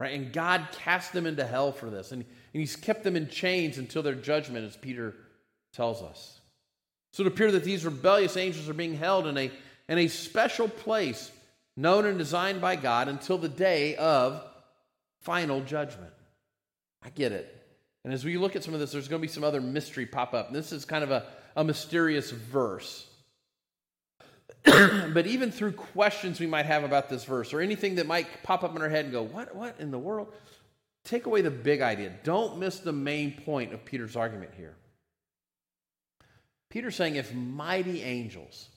Right? 0.00 0.18
And 0.18 0.32
God 0.32 0.66
cast 0.72 1.12
them 1.12 1.26
into 1.26 1.46
hell 1.46 1.72
for 1.72 1.90
this. 1.90 2.10
And, 2.10 2.22
and 2.22 2.60
He's 2.62 2.74
kept 2.74 3.04
them 3.04 3.14
in 3.14 3.28
chains 3.28 3.76
until 3.76 4.02
their 4.02 4.14
judgment, 4.14 4.64
as 4.64 4.78
Peter 4.78 5.14
tells 5.74 6.00
us. 6.00 6.40
So 7.12 7.22
it 7.22 7.26
appears 7.26 7.52
that 7.52 7.64
these 7.64 7.84
rebellious 7.84 8.38
angels 8.38 8.66
are 8.66 8.72
being 8.72 8.96
held 8.96 9.26
in 9.26 9.36
a, 9.36 9.50
in 9.90 9.98
a 9.98 10.08
special 10.08 10.70
place 10.70 11.30
known 11.76 12.06
and 12.06 12.16
designed 12.16 12.62
by 12.62 12.74
God 12.74 13.08
until 13.08 13.36
the 13.36 13.50
day 13.50 13.96
of 13.96 14.42
final 15.20 15.60
judgment. 15.60 16.14
I 17.02 17.10
get 17.10 17.30
it. 17.30 17.54
And 18.04 18.14
as 18.14 18.24
we 18.24 18.38
look 18.38 18.56
at 18.56 18.64
some 18.64 18.72
of 18.72 18.80
this, 18.80 18.92
there's 18.92 19.08
going 19.08 19.20
to 19.20 19.28
be 19.28 19.30
some 19.30 19.44
other 19.44 19.60
mystery 19.60 20.06
pop 20.06 20.32
up. 20.32 20.50
This 20.50 20.72
is 20.72 20.86
kind 20.86 21.04
of 21.04 21.10
a, 21.10 21.26
a 21.56 21.62
mysterious 21.62 22.30
verse. 22.30 23.06
but 25.14 25.26
even 25.26 25.50
through 25.50 25.72
questions 25.72 26.40
we 26.40 26.46
might 26.46 26.66
have 26.66 26.84
about 26.84 27.08
this 27.08 27.24
verse 27.24 27.52
or 27.52 27.60
anything 27.60 27.96
that 27.96 28.06
might 28.06 28.42
pop 28.42 28.64
up 28.64 28.74
in 28.74 28.82
our 28.82 28.88
head 28.88 29.04
and 29.04 29.12
go, 29.12 29.22
what, 29.22 29.54
what 29.54 29.76
in 29.78 29.90
the 29.90 29.98
world? 29.98 30.32
Take 31.04 31.26
away 31.26 31.42
the 31.42 31.50
big 31.50 31.80
idea. 31.80 32.12
Don't 32.24 32.58
miss 32.58 32.78
the 32.78 32.92
main 32.92 33.32
point 33.32 33.74
of 33.74 33.84
Peter's 33.84 34.16
argument 34.16 34.52
here. 34.56 34.74
Peter's 36.70 36.96
saying 36.96 37.16
if 37.16 37.32
mighty 37.34 38.02
angels, 38.02 38.68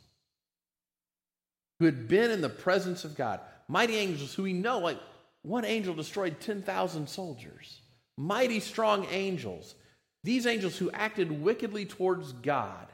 who 1.79 1.85
had 1.85 2.07
been 2.07 2.31
in 2.31 2.41
the 2.41 2.49
presence 2.49 3.05
of 3.05 3.15
God, 3.15 3.39
mighty 3.67 3.95
angels 3.95 4.33
who 4.33 4.43
we 4.43 4.53
know, 4.53 4.79
like 4.79 4.99
one 5.41 5.65
angel 5.65 5.93
destroyed 5.93 6.39
10,000 6.39 7.07
soldiers, 7.07 7.81
mighty 8.17 8.59
strong 8.59 9.07
angels, 9.09 9.75
these 10.23 10.45
angels 10.45 10.77
who 10.77 10.91
acted 10.91 11.41
wickedly 11.41 11.85
towards 11.85 12.33
God, 12.33 12.87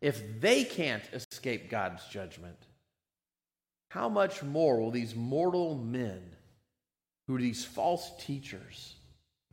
if 0.00 0.40
they 0.40 0.64
can't 0.64 1.02
escape 1.12 1.70
God's 1.70 2.04
judgment, 2.06 2.58
how 3.88 4.08
much 4.08 4.42
more 4.42 4.80
will 4.80 4.90
these 4.90 5.14
mortal 5.14 5.76
men, 5.76 6.22
who 7.26 7.36
are 7.36 7.40
these 7.40 7.64
false 7.64 8.10
teachers, 8.18 8.96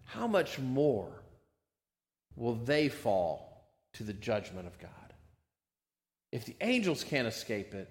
how 0.05 0.27
much 0.27 0.59
more 0.59 1.23
will 2.35 2.55
they 2.55 2.89
fall 2.89 3.67
to 3.93 4.03
the 4.03 4.13
judgment 4.13 4.67
of 4.67 4.77
God? 4.79 4.89
If 6.31 6.45
the 6.45 6.55
angels 6.61 7.03
can't 7.03 7.27
escape 7.27 7.73
it, 7.73 7.89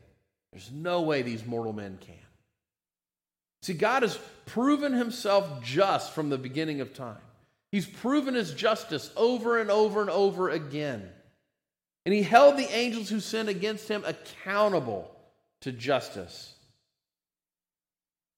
there's 0.52 0.70
no 0.70 1.02
way 1.02 1.22
these 1.22 1.46
mortal 1.46 1.72
men 1.72 1.98
can. 2.00 2.16
See, 3.62 3.74
God 3.74 4.02
has 4.02 4.18
proven 4.44 4.92
himself 4.92 5.62
just 5.62 6.12
from 6.12 6.28
the 6.28 6.38
beginning 6.38 6.80
of 6.80 6.92
time. 6.92 7.20
He's 7.70 7.86
proven 7.86 8.34
his 8.34 8.52
justice 8.52 9.10
over 9.16 9.58
and 9.58 9.70
over 9.70 10.00
and 10.00 10.10
over 10.10 10.50
again. 10.50 11.08
And 12.04 12.14
he 12.14 12.22
held 12.22 12.56
the 12.56 12.74
angels 12.74 13.08
who 13.08 13.20
sinned 13.20 13.48
against 13.48 13.88
him 13.88 14.04
accountable 14.04 15.10
to 15.60 15.72
justice. 15.72 16.54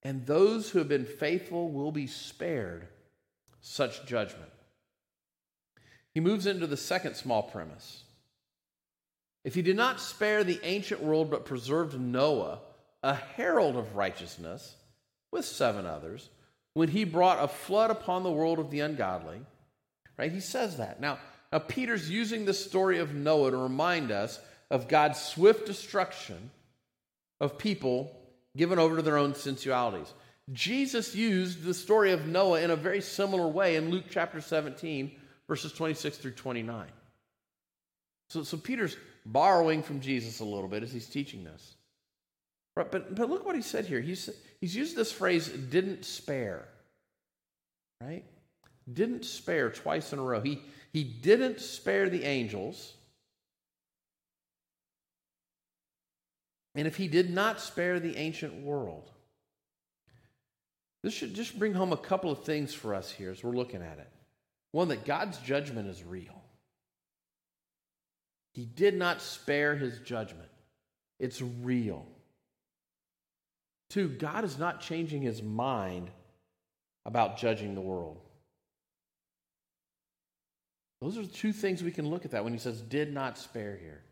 And 0.03 0.27
those 0.27 0.69
who 0.69 0.79
have 0.79 0.89
been 0.89 1.07
faithful 1.07 1.71
will 1.71 1.93
be 1.93 2.07
spared 2.07 2.89
such 3.61 4.07
judgment. 4.07 4.51
He 6.13 6.21
moves 6.21 6.47
into 6.47 6.67
the 6.67 6.77
second 6.77 7.17
small 7.17 7.43
premise. 7.43 8.05
If 9.45 9.55
he 9.55 9.63
did 9.63 9.77
not 9.77 10.01
spare 10.01 10.45
the 10.45 10.61
ancient 10.63 11.03
world 11.03 11.31
but 11.31 11.47
preserved 11.47 11.99
Noah, 11.99 12.61
a 13.03 13.15
herald 13.15 13.77
of 13.77 13.97
righteousness, 13.97 14.77
with 15.31 15.45
seven 15.45 15.85
others, 15.85 16.29
when 16.75 16.89
he 16.89 17.05
brought 17.05 17.43
a 17.43 17.49
flood 17.49 17.91
upon 17.91 18.23
the 18.23 18.31
world 18.31 18.59
of 18.59 18.71
the 18.71 18.81
ungodly. 18.81 19.41
Right? 20.17 20.33
He 20.33 20.41
says 20.41 20.77
that. 20.77 21.01
Now, 21.01 21.19
now 21.55 21.61
Peter's 21.61 22.11
using 22.11 22.45
the 22.45 22.53
story 22.53 22.99
of 22.99 23.15
Noah 23.15 23.53
to 23.53 23.57
remind 23.57 24.11
us 24.11 24.41
of 24.73 24.89
God's 24.89 25.21
swift 25.21 25.67
destruction 25.67 26.51
of 27.39 27.59
people 27.59 28.11
given 28.57 28.81
over 28.81 28.97
to 28.97 29.03
their 29.03 29.19
own 29.19 29.37
sensualities. 29.37 30.13
Jesus 30.53 31.15
used 31.15 31.63
the 31.63 31.73
story 31.73 32.11
of 32.11 32.27
Noah 32.27 32.61
in 32.61 32.73
a 32.73 32.77
very 32.77 33.01
similar 33.01 33.47
way 33.47 33.77
in 33.77 33.91
Luke 33.93 34.07
chapter 34.11 34.41
17, 34.41 35.13
verses 35.47 35.73
26 35.73 36.19
through 36.19 36.33
29. 36.33 36.89
So, 38.31 38.43
so 38.43 38.57
Peter's 38.57 38.97
borrowing 39.25 39.85
from 39.85 40.01
Jesus 40.01 40.41
a 40.41 40.45
little 40.45 40.67
bit 40.67 40.83
as 40.83 40.93
he's 40.93 41.09
teaching 41.09 41.45
this. 41.45 41.77
Right, 42.77 42.91
but, 42.91 43.15
but 43.15 43.31
look 43.31 43.47
what 43.47 43.55
he 43.55 43.63
said 43.63 43.87
here. 43.87 44.01
He's, 44.01 44.29
he's 44.61 44.75
used 44.75 44.97
this 44.97 45.13
phrase, 45.13 45.47
didn't 45.47 46.05
spare. 46.05 46.67
Right? 48.01 48.25
Didn't 48.93 49.25
spare 49.25 49.71
twice 49.71 50.13
in 50.13 50.19
a 50.19 50.23
row. 50.23 50.41
He, 50.41 50.61
he 50.95 51.03
didn't 51.03 51.61
spare 51.61 52.09
the 52.09 52.23
angels. 52.23 52.95
And 56.77 56.87
if 56.87 56.97
he 56.97 57.09
did 57.09 57.31
not 57.31 57.61
spare 57.61 57.99
the 57.99 58.17
ancient 58.17 58.63
world, 58.63 59.11
this 61.03 61.13
should 61.13 61.35
just 61.35 61.59
bring 61.59 61.75
home 61.75 61.93
a 61.93 61.97
couple 61.97 62.31
of 62.31 62.45
things 62.45 62.73
for 62.73 62.95
us 62.95 63.11
here 63.11 63.33
as 63.33 63.43
we're 63.43 63.57
looking 63.57 63.83
at 63.83 63.99
it. 63.99 64.09
One, 64.71 64.87
that 64.89 65.05
God's 65.05 65.39
judgment 65.39 65.89
is 65.89 66.05
real. 66.05 66.41
He 68.53 68.65
did 68.65 68.95
not 68.95 69.21
spare 69.21 69.75
his 69.75 69.99
judgment, 69.99 70.49
it's 71.19 71.43
real. 71.43 72.07
Two, 73.91 74.09
God 74.09 74.45
is 74.45 74.59
not 74.59 74.81
changing 74.81 75.23
his 75.23 75.43
mind 75.43 76.09
about 77.05 77.37
judging 77.37 77.75
the 77.75 77.81
world. 77.81 78.21
Those 81.05 81.19
are 81.19 81.27
two 81.27 81.53
things 81.53 81.83
we 81.83 81.91
can 81.91 82.09
look 82.09 82.25
at 82.25 82.31
that 82.31 82.45
when 82.45 82.55
he 82.55 82.59
says, 82.59 82.81
did 82.81 83.13
not 83.13 83.37
spare 83.37 83.77
here. 83.77 84.03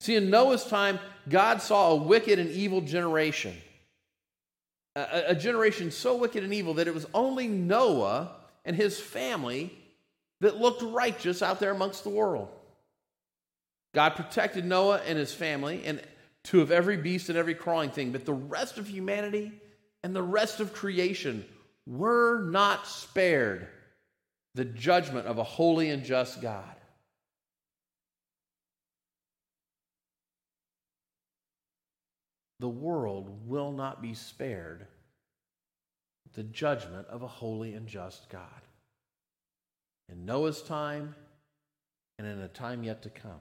See, 0.00 0.14
in 0.14 0.28
Noah's 0.28 0.64
time, 0.64 0.98
God 1.28 1.62
saw 1.62 1.92
a 1.92 1.96
wicked 1.96 2.38
and 2.38 2.50
evil 2.50 2.82
generation 2.82 3.54
a, 4.96 5.24
a 5.28 5.34
generation 5.34 5.90
so 5.90 6.16
wicked 6.16 6.44
and 6.44 6.54
evil 6.54 6.74
that 6.74 6.86
it 6.86 6.94
was 6.94 7.06
only 7.14 7.48
Noah 7.48 8.32
and 8.64 8.76
his 8.76 8.98
family 9.00 9.72
that 10.40 10.60
looked 10.60 10.82
righteous 10.82 11.42
out 11.42 11.60
there 11.60 11.72
amongst 11.72 12.04
the 12.04 12.10
world. 12.10 12.48
God 13.94 14.10
protected 14.10 14.64
Noah 14.64 15.00
and 15.06 15.18
his 15.18 15.32
family 15.32 15.82
and 15.84 16.00
two 16.42 16.60
of 16.60 16.70
every 16.70 16.96
beast 16.96 17.28
and 17.28 17.38
every 17.38 17.54
crawling 17.54 17.90
thing, 17.90 18.12
but 18.12 18.24
the 18.24 18.32
rest 18.32 18.78
of 18.78 18.88
humanity 18.88 19.52
and 20.02 20.14
the 20.14 20.22
rest 20.22 20.60
of 20.60 20.72
creation 20.72 21.44
were 21.86 22.42
not 22.42 22.86
spared 22.86 23.68
the 24.54 24.64
judgment 24.64 25.26
of 25.26 25.38
a 25.38 25.44
holy 25.44 25.90
and 25.90 26.04
just 26.04 26.40
God. 26.40 26.64
the 32.64 32.68
world 32.70 33.46
will 33.46 33.72
not 33.72 34.00
be 34.00 34.14
spared 34.14 34.86
the 36.32 36.42
judgment 36.42 37.06
of 37.08 37.22
a 37.22 37.28
holy 37.28 37.74
and 37.74 37.86
just 37.86 38.28
God. 38.30 38.40
In 40.08 40.24
Noah's 40.24 40.62
time 40.62 41.14
and 42.18 42.26
in 42.26 42.40
a 42.40 42.48
time 42.48 42.82
yet 42.82 43.02
to 43.02 43.10
come. 43.10 43.40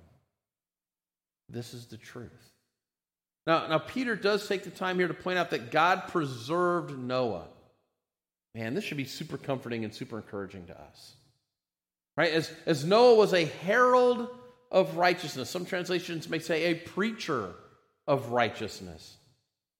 This 1.49 1.73
is 1.73 1.85
the 1.85 1.95
truth. 1.95 2.51
Now, 3.47 3.67
now 3.67 3.79
Peter 3.79 4.17
does 4.17 4.45
take 4.47 4.63
the 4.63 4.69
time 4.69 4.99
here 4.99 5.07
to 5.07 5.13
point 5.13 5.37
out 5.37 5.51
that 5.51 5.71
God 5.71 6.09
preserved 6.09 6.97
Noah. 6.97 7.47
Man, 8.55 8.73
this 8.73 8.83
should 8.83 8.97
be 8.97 9.05
super 9.05 9.37
comforting 9.37 9.83
and 9.83 9.93
super 9.93 10.17
encouraging 10.17 10.67
to 10.67 10.79
us. 10.79 11.13
Right? 12.15 12.31
As, 12.31 12.51
as 12.65 12.85
Noah 12.85 13.15
was 13.15 13.33
a 13.33 13.45
herald 13.45 14.27
of 14.71 14.97
righteousness, 14.97 15.49
some 15.49 15.65
translations 15.65 16.29
may 16.29 16.39
say 16.39 16.65
a 16.65 16.75
preacher 16.75 17.53
of 18.07 18.29
righteousness. 18.29 19.17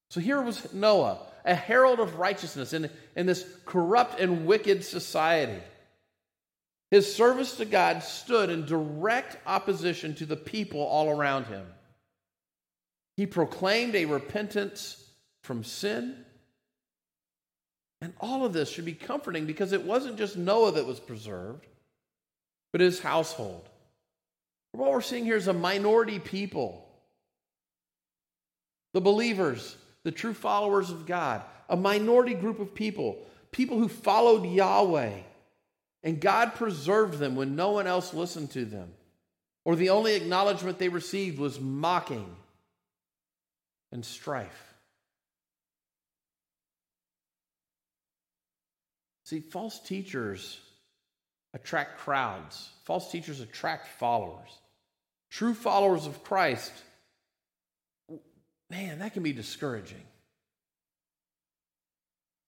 So 0.09 0.19
here 0.19 0.41
was 0.41 0.73
Noah, 0.73 1.19
a 1.45 1.55
herald 1.55 1.99
of 1.99 2.15
righteousness 2.19 2.73
in, 2.73 2.89
in 3.15 3.25
this 3.25 3.45
corrupt 3.65 4.19
and 4.19 4.45
wicked 4.45 4.83
society. 4.83 5.61
His 6.91 7.13
service 7.15 7.57
to 7.57 7.65
God 7.65 8.03
stood 8.03 8.51
in 8.51 8.65
direct 8.65 9.37
opposition 9.47 10.13
to 10.15 10.27
the 10.27 10.35
people 10.35 10.81
all 10.81 11.09
around 11.09 11.45
him. 11.45 11.65
He 13.17 13.25
proclaimed 13.25 13.95
a 13.95 14.05
repentance 14.05 15.03
from 15.41 15.63
sin. 15.63 16.15
And 18.03 18.11
all 18.19 18.43
of 18.43 18.51
this 18.51 18.69
should 18.69 18.83
be 18.83 18.93
comforting 18.93 19.45
because 19.45 19.71
it 19.71 19.85
wasn't 19.85 20.17
just 20.17 20.35
Noah 20.35 20.73
that 20.73 20.85
was 20.85 20.99
preserved, 20.99 21.65
but 22.73 22.81
his 22.81 22.99
household. 22.99 23.69
What 24.73 24.91
we're 24.91 24.99
seeing 24.99 25.23
here 25.23 25.37
is 25.37 25.47
a 25.47 25.53
minority 25.53 26.19
people 26.19 26.85
the 28.91 28.99
believers, 28.99 29.77
the 30.03 30.11
true 30.11 30.33
followers 30.33 30.89
of 30.89 31.05
God, 31.05 31.43
a 31.69 31.77
minority 31.77 32.33
group 32.33 32.59
of 32.59 32.75
people, 32.75 33.25
people 33.51 33.79
who 33.79 33.87
followed 33.87 34.45
Yahweh. 34.45 35.13
And 36.03 36.19
God 36.19 36.55
preserved 36.55 37.19
them 37.19 37.37
when 37.37 37.55
no 37.55 37.71
one 37.71 37.87
else 37.87 38.13
listened 38.13 38.51
to 38.51 38.65
them, 38.65 38.91
or 39.63 39.77
the 39.77 39.91
only 39.91 40.15
acknowledgement 40.15 40.77
they 40.77 40.89
received 40.89 41.39
was 41.39 41.57
mocking 41.57 42.35
and 43.93 44.03
strife. 44.03 44.72
See, 49.33 49.39
false 49.39 49.79
teachers 49.79 50.59
attract 51.55 51.97
crowds, 51.97 52.69
false 52.85 53.11
teachers 53.11 53.39
attract 53.39 53.87
followers. 53.97 54.59
True 55.31 55.55
followers 55.55 56.05
of 56.05 56.23
Christ 56.23 56.71
man, 58.69 58.99
that 58.99 59.13
can 59.13 59.23
be 59.23 59.33
discouraging. 59.33 60.03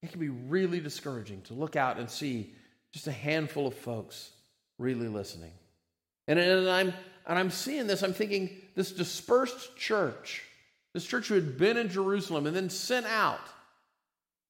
It 0.03 0.11
can 0.11 0.19
be 0.19 0.29
really 0.29 0.79
discouraging 0.79 1.41
to 1.43 1.55
look 1.55 1.75
out 1.75 1.97
and 1.97 2.07
see 2.07 2.53
just 2.93 3.07
a 3.07 3.11
handful 3.11 3.65
of 3.65 3.73
folks 3.73 4.29
really 4.77 5.07
listening. 5.07 5.53
And, 6.27 6.37
and 6.37 6.69
I'm 6.69 6.93
and 7.25 7.39
I'm 7.39 7.49
seeing 7.49 7.87
this, 7.87 8.03
I'm 8.03 8.13
thinking 8.13 8.61
this 8.75 8.91
dispersed 8.91 9.75
church, 9.75 10.43
this 10.93 11.05
church 11.05 11.29
who 11.29 11.33
had 11.33 11.57
been 11.57 11.77
in 11.77 11.89
Jerusalem 11.89 12.45
and 12.45 12.55
then 12.55 12.69
sent 12.69 13.07
out, 13.07 13.41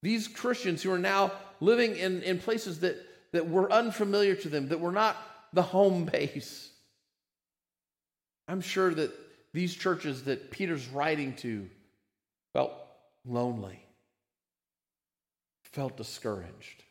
these 0.01 0.27
Christians 0.27 0.83
who 0.83 0.91
are 0.91 0.99
now 0.99 1.31
living 1.59 1.95
in, 1.95 2.21
in 2.23 2.39
places 2.39 2.79
that, 2.81 2.97
that 3.31 3.49
were 3.49 3.71
unfamiliar 3.71 4.35
to 4.35 4.49
them, 4.49 4.69
that 4.69 4.79
were 4.79 4.91
not 4.91 5.17
the 5.53 5.61
home 5.61 6.05
base. 6.05 6.69
I'm 8.47 8.61
sure 8.61 8.93
that 8.93 9.11
these 9.53 9.73
churches 9.73 10.23
that 10.25 10.51
Peter's 10.51 10.87
writing 10.87 11.33
to 11.37 11.67
felt 12.53 12.73
lonely, 13.25 13.79
felt 15.63 15.97
discouraged, 15.97 16.83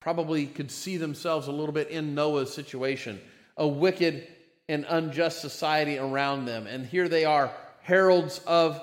probably 0.00 0.46
could 0.46 0.70
see 0.70 0.96
themselves 0.96 1.46
a 1.46 1.52
little 1.52 1.72
bit 1.72 1.88
in 1.88 2.14
Noah's 2.14 2.52
situation, 2.52 3.20
a 3.56 3.68
wicked 3.68 4.26
and 4.68 4.84
unjust 4.88 5.40
society 5.40 5.98
around 5.98 6.46
them. 6.46 6.66
And 6.66 6.86
here 6.86 7.08
they 7.08 7.24
are, 7.24 7.52
heralds 7.82 8.40
of 8.46 8.82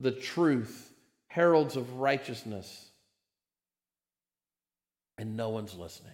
the 0.00 0.12
truth, 0.12 0.92
heralds 1.28 1.76
of 1.76 1.94
righteousness. 1.94 2.87
And 5.18 5.36
no 5.36 5.50
one's 5.50 5.74
listening. 5.76 6.12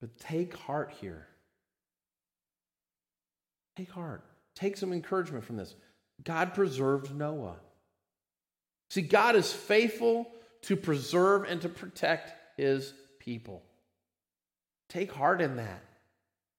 But 0.00 0.18
take 0.18 0.56
heart 0.56 0.94
here. 1.00 1.26
Take 3.76 3.90
heart. 3.90 4.24
Take 4.54 4.76
some 4.76 4.92
encouragement 4.92 5.44
from 5.44 5.56
this. 5.56 5.74
God 6.24 6.54
preserved 6.54 7.14
Noah. 7.14 7.56
See, 8.90 9.02
God 9.02 9.36
is 9.36 9.52
faithful 9.52 10.30
to 10.62 10.76
preserve 10.76 11.44
and 11.44 11.60
to 11.62 11.68
protect 11.68 12.32
his 12.56 12.92
people. 13.18 13.62
Take 14.88 15.12
heart 15.12 15.40
in 15.40 15.56
that. 15.56 15.82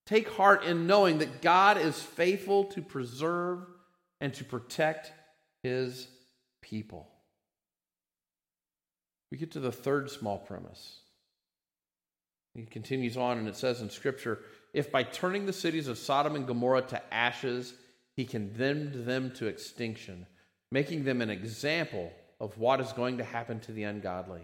Take 0.05 0.29
heart 0.29 0.63
in 0.63 0.87
knowing 0.87 1.19
that 1.19 1.41
God 1.41 1.77
is 1.77 2.01
faithful 2.01 2.65
to 2.65 2.81
preserve 2.81 3.65
and 4.19 4.33
to 4.35 4.43
protect 4.43 5.11
his 5.63 6.07
people. 6.61 7.10
We 9.31 9.37
get 9.37 9.51
to 9.51 9.59
the 9.59 9.71
third 9.71 10.11
small 10.11 10.37
premise. 10.37 10.99
He 12.53 12.65
continues 12.65 13.15
on 13.15 13.37
and 13.37 13.47
it 13.47 13.55
says 13.55 13.81
in 13.81 13.89
Scripture 13.89 14.39
if 14.73 14.91
by 14.91 15.03
turning 15.03 15.45
the 15.45 15.53
cities 15.53 15.87
of 15.87 15.97
Sodom 15.97 16.35
and 16.35 16.47
Gomorrah 16.47 16.81
to 16.83 17.13
ashes, 17.13 17.73
he 18.15 18.25
condemned 18.25 19.05
them 19.05 19.31
to 19.35 19.47
extinction, 19.47 20.25
making 20.71 21.03
them 21.03 21.21
an 21.21 21.29
example 21.29 22.11
of 22.39 22.57
what 22.57 22.81
is 22.81 22.91
going 22.93 23.17
to 23.17 23.23
happen 23.23 23.59
to 23.61 23.71
the 23.71 23.83
ungodly. 23.83 24.41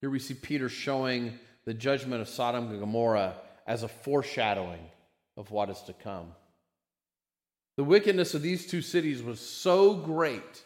Here 0.00 0.10
we 0.10 0.18
see 0.18 0.34
Peter 0.34 0.68
showing 0.68 1.38
the 1.64 1.74
judgment 1.74 2.20
of 2.20 2.28
Sodom 2.28 2.70
and 2.70 2.80
Gomorrah 2.80 3.34
as 3.66 3.82
a 3.82 3.88
foreshadowing 3.88 4.90
of 5.36 5.50
what 5.50 5.70
is 5.70 5.80
to 5.82 5.92
come. 5.92 6.32
The 7.76 7.84
wickedness 7.84 8.34
of 8.34 8.42
these 8.42 8.66
two 8.66 8.82
cities 8.82 9.22
was 9.22 9.40
so 9.40 9.94
great 9.94 10.62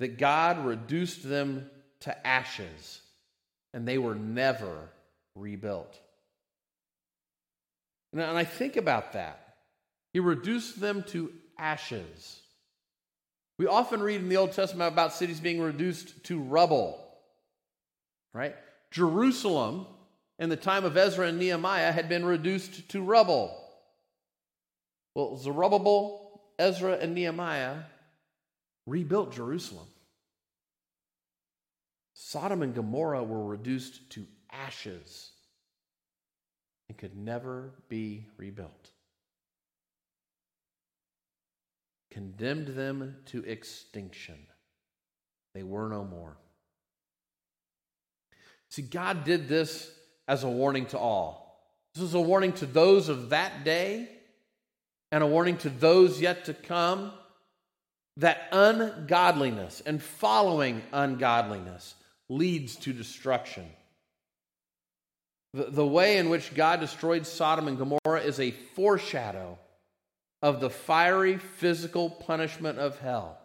that 0.00 0.18
God 0.18 0.64
reduced 0.64 1.28
them 1.28 1.70
to 2.00 2.26
ashes, 2.26 3.00
and 3.72 3.86
they 3.86 3.98
were 3.98 4.14
never 4.14 4.90
rebuilt. 5.34 5.98
And 8.12 8.22
I 8.22 8.44
think 8.44 8.76
about 8.76 9.14
that. 9.14 9.56
He 10.12 10.20
reduced 10.20 10.80
them 10.80 11.04
to 11.08 11.32
ashes. 11.58 12.40
We 13.58 13.66
often 13.66 14.02
read 14.02 14.20
in 14.20 14.28
the 14.28 14.36
Old 14.36 14.52
Testament 14.52 14.92
about 14.92 15.12
cities 15.12 15.40
being 15.40 15.60
reduced 15.60 16.24
to 16.24 16.40
rubble, 16.40 17.00
right? 18.32 18.54
Jerusalem, 18.90 19.86
in 20.38 20.48
the 20.48 20.56
time 20.56 20.84
of 20.84 20.96
Ezra 20.96 21.28
and 21.28 21.38
Nehemiah, 21.38 21.92
had 21.92 22.08
been 22.08 22.24
reduced 22.24 22.88
to 22.90 23.02
rubble. 23.02 23.56
Well, 25.14 25.36
Zerubbabel, 25.36 26.42
Ezra, 26.58 26.94
and 26.94 27.14
Nehemiah 27.14 27.78
rebuilt 28.86 29.32
Jerusalem. 29.32 29.86
Sodom 32.14 32.62
and 32.62 32.74
Gomorrah 32.74 33.24
were 33.24 33.44
reduced 33.44 34.10
to 34.10 34.26
ashes 34.50 35.30
and 36.88 36.96
could 36.96 37.16
never 37.16 37.72
be 37.88 38.26
rebuilt. 38.36 38.90
Condemned 42.10 42.68
them 42.68 43.16
to 43.26 43.42
extinction. 43.44 44.36
They 45.54 45.62
were 45.62 45.88
no 45.88 46.04
more. 46.04 46.36
See, 48.70 48.82
God 48.82 49.24
did 49.24 49.48
this 49.48 49.90
as 50.28 50.44
a 50.44 50.48
warning 50.48 50.86
to 50.86 50.98
all. 50.98 51.44
This 51.94 52.04
is 52.04 52.14
a 52.14 52.20
warning 52.20 52.52
to 52.54 52.66
those 52.66 53.08
of 53.08 53.30
that 53.30 53.64
day 53.64 54.08
and 55.12 55.22
a 55.22 55.26
warning 55.26 55.56
to 55.58 55.70
those 55.70 56.20
yet 56.20 56.46
to 56.46 56.54
come 56.54 57.12
that 58.16 58.48
ungodliness 58.52 59.82
and 59.84 60.02
following 60.02 60.82
ungodliness 60.92 61.94
leads 62.28 62.76
to 62.76 62.92
destruction. 62.92 63.66
The, 65.52 65.64
the 65.64 65.86
way 65.86 66.18
in 66.18 66.30
which 66.30 66.54
God 66.54 66.80
destroyed 66.80 67.26
Sodom 67.26 67.68
and 67.68 67.78
Gomorrah 67.78 68.22
is 68.22 68.40
a 68.40 68.50
foreshadow 68.50 69.58
of 70.42 70.60
the 70.60 70.70
fiery 70.70 71.38
physical 71.38 72.10
punishment 72.10 72.78
of 72.78 72.98
hell. 72.98 73.38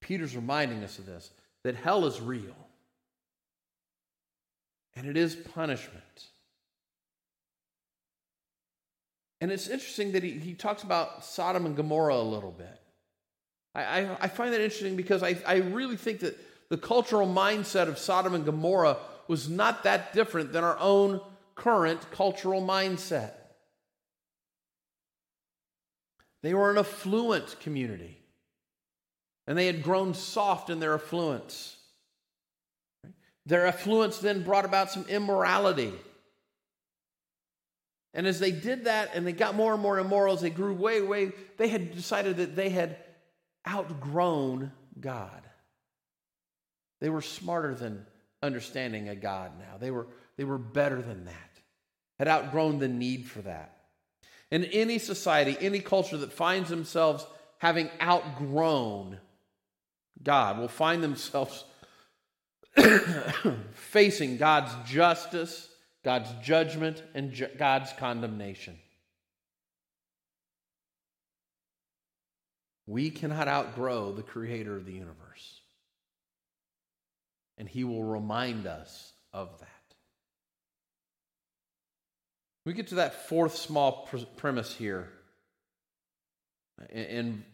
Peter's 0.00 0.34
reminding 0.34 0.82
us 0.82 0.98
of 0.98 1.06
this 1.06 1.30
that 1.64 1.76
hell 1.76 2.06
is 2.06 2.20
real 2.20 2.56
and 4.96 5.06
it 5.06 5.16
is 5.16 5.34
punishment. 5.34 6.28
And 9.42 9.50
it's 9.50 9.66
interesting 9.66 10.12
that 10.12 10.22
he, 10.22 10.30
he 10.38 10.54
talks 10.54 10.84
about 10.84 11.24
Sodom 11.24 11.66
and 11.66 11.74
Gomorrah 11.74 12.14
a 12.14 12.22
little 12.22 12.52
bit. 12.52 12.80
I, 13.74 13.82
I, 13.82 14.16
I 14.20 14.28
find 14.28 14.52
that 14.52 14.60
interesting 14.60 14.94
because 14.94 15.24
I, 15.24 15.36
I 15.44 15.56
really 15.56 15.96
think 15.96 16.20
that 16.20 16.38
the 16.68 16.78
cultural 16.78 17.26
mindset 17.26 17.88
of 17.88 17.98
Sodom 17.98 18.34
and 18.36 18.44
Gomorrah 18.44 18.98
was 19.26 19.48
not 19.48 19.82
that 19.82 20.12
different 20.12 20.52
than 20.52 20.62
our 20.62 20.78
own 20.78 21.20
current 21.56 22.08
cultural 22.12 22.62
mindset. 22.62 23.32
They 26.44 26.54
were 26.54 26.70
an 26.70 26.78
affluent 26.78 27.58
community, 27.58 28.18
and 29.48 29.58
they 29.58 29.66
had 29.66 29.82
grown 29.82 30.14
soft 30.14 30.70
in 30.70 30.78
their 30.78 30.94
affluence. 30.94 31.78
Their 33.46 33.66
affluence 33.66 34.18
then 34.18 34.44
brought 34.44 34.64
about 34.64 34.92
some 34.92 35.04
immorality. 35.08 35.92
And 38.14 38.26
as 38.26 38.38
they 38.38 38.50
did 38.50 38.84
that 38.84 39.10
and 39.14 39.26
they 39.26 39.32
got 39.32 39.54
more 39.54 39.72
and 39.72 39.82
more 39.82 39.98
immoral, 39.98 40.34
as 40.34 40.40
they 40.40 40.50
grew 40.50 40.74
way, 40.74 41.00
way, 41.00 41.32
they 41.56 41.68
had 41.68 41.94
decided 41.94 42.36
that 42.38 42.56
they 42.56 42.68
had 42.68 42.96
outgrown 43.68 44.72
God. 45.00 45.42
They 47.00 47.08
were 47.08 47.22
smarter 47.22 47.74
than 47.74 48.06
understanding 48.42 49.08
a 49.08 49.16
God 49.16 49.52
now. 49.58 49.78
They 49.78 49.90
were, 49.90 50.06
they 50.36 50.44
were 50.44 50.58
better 50.58 51.00
than 51.00 51.24
that, 51.24 51.50
had 52.18 52.28
outgrown 52.28 52.78
the 52.78 52.88
need 52.88 53.26
for 53.26 53.40
that. 53.42 53.76
In 54.50 54.64
any 54.64 54.98
society, 54.98 55.56
any 55.60 55.80
culture 55.80 56.18
that 56.18 56.32
finds 56.32 56.68
themselves 56.68 57.26
having 57.58 57.88
outgrown 58.00 59.18
God 60.22 60.58
will 60.58 60.68
find 60.68 61.02
themselves 61.02 61.64
facing 63.74 64.36
God's 64.36 64.90
justice, 64.90 65.68
God's 66.04 66.30
judgment, 66.42 67.02
and 67.14 67.32
ju- 67.32 67.48
God's 67.58 67.92
condemnation. 67.92 68.78
We 72.86 73.10
cannot 73.10 73.48
outgrow 73.48 74.12
the 74.12 74.22
creator 74.22 74.76
of 74.76 74.84
the 74.84 74.92
universe 74.92 75.62
and 77.62 77.68
he 77.68 77.84
will 77.84 78.02
remind 78.02 78.66
us 78.66 79.12
of 79.32 79.56
that. 79.60 79.68
We 82.64 82.72
get 82.72 82.88
to 82.88 82.96
that 82.96 83.28
fourth 83.28 83.56
small 83.56 84.08
premise 84.36 84.74
here 84.74 85.08
in, 86.90 87.44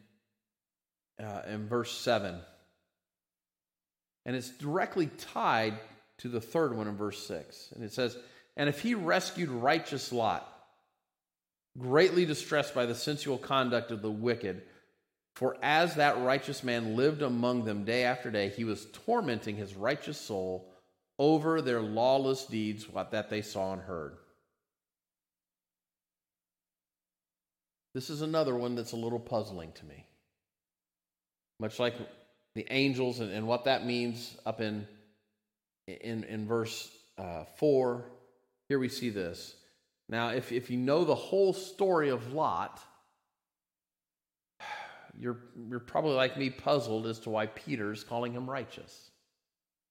uh, 1.23 1.43
in 1.47 1.69
verse 1.69 1.93
7. 1.93 2.41
And 4.25 4.37
it's 4.37 4.51
directly 4.51 5.11
tied 5.19 5.79
to 6.19 6.29
the 6.29 6.41
third 6.41 6.77
one 6.77 6.89
in 6.89 6.97
verse 6.97 7.27
6. 7.27 7.73
And 7.75 7.83
it 7.83 7.93
says, 7.93 8.17
And 8.59 8.69
if 8.69 8.81
he 8.81 8.95
rescued 8.95 9.49
righteous 9.49 10.13
Lot, 10.13 10.47
greatly 11.79 12.27
distressed 12.27 12.75
by 12.75 12.87
the 12.87 12.95
sensual 12.95 13.39
conduct 13.39 13.93
of 13.93 14.03
the 14.03 14.11
wicked, 14.11 14.63
for 15.37 15.57
as 15.63 15.95
that 15.95 16.21
righteous 16.21 16.65
man 16.65 16.97
lived 16.97 17.23
among 17.23 17.65
them 17.65 17.85
day 17.85 18.03
after 18.03 18.33
day, 18.33 18.49
he 18.49 18.65
was 18.65 18.87
tormenting 18.87 19.57
his 19.57 19.77
righteous 19.77 20.21
soul 20.21 20.69
over 21.21 21.63
their 21.63 21.81
lawless 21.81 22.47
deeds, 22.47 22.89
what 22.89 23.13
that 23.13 23.31
they 23.31 23.43
saw 23.43 23.73
and 23.73 23.83
heard. 23.83 24.17
This 27.95 28.11
is 28.11 28.23
another 28.23 28.57
one 28.57 28.75
that's 28.75 28.93
a 28.93 28.97
little 28.97 29.21
puzzling 29.21 29.71
to 29.73 29.87
me. 29.87 30.05
Much 31.61 31.79
like 31.79 31.95
the 32.57 32.67
angels 32.71 33.21
and, 33.21 33.31
and 33.31 33.47
what 33.47 33.65
that 33.65 33.87
means 33.87 34.37
up 34.45 34.61
in, 34.61 34.87
in, 35.87 36.25
in 36.25 36.47
verse 36.47 36.91
uh, 37.17 37.45
4, 37.57 38.05
here 38.69 38.79
we 38.79 38.89
see 38.89 39.11
this. 39.11 39.55
Now, 40.09 40.29
if, 40.29 40.53
if 40.53 40.71
you 40.71 40.77
know 40.77 41.05
the 41.05 41.15
whole 41.15 41.53
story 41.53 42.09
of 42.09 42.33
Lot, 42.33 42.81
you're, 45.19 45.39
you're 45.69 45.81
probably 45.81 46.15
like 46.15 46.37
me 46.37 46.51
puzzled 46.51 47.07
as 47.07 47.19
to 47.21 47.31
why 47.31 47.47
Peter's 47.47 48.05
calling 48.05 48.33
him 48.33 48.49
righteous. 48.49 49.11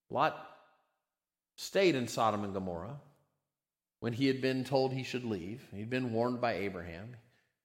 Lot 0.10 0.38
stayed 1.58 1.96
in 1.96 2.08
Sodom 2.08 2.44
and 2.44 2.54
Gomorrah 2.54 2.98
when 4.00 4.14
he 4.14 4.28
had 4.28 4.42
been 4.42 4.64
told 4.64 4.94
he 4.94 5.04
should 5.04 5.26
leave. 5.26 5.68
He'd 5.74 5.90
been 5.90 6.14
warned 6.14 6.40
by 6.40 6.54
Abraham. 6.54 7.16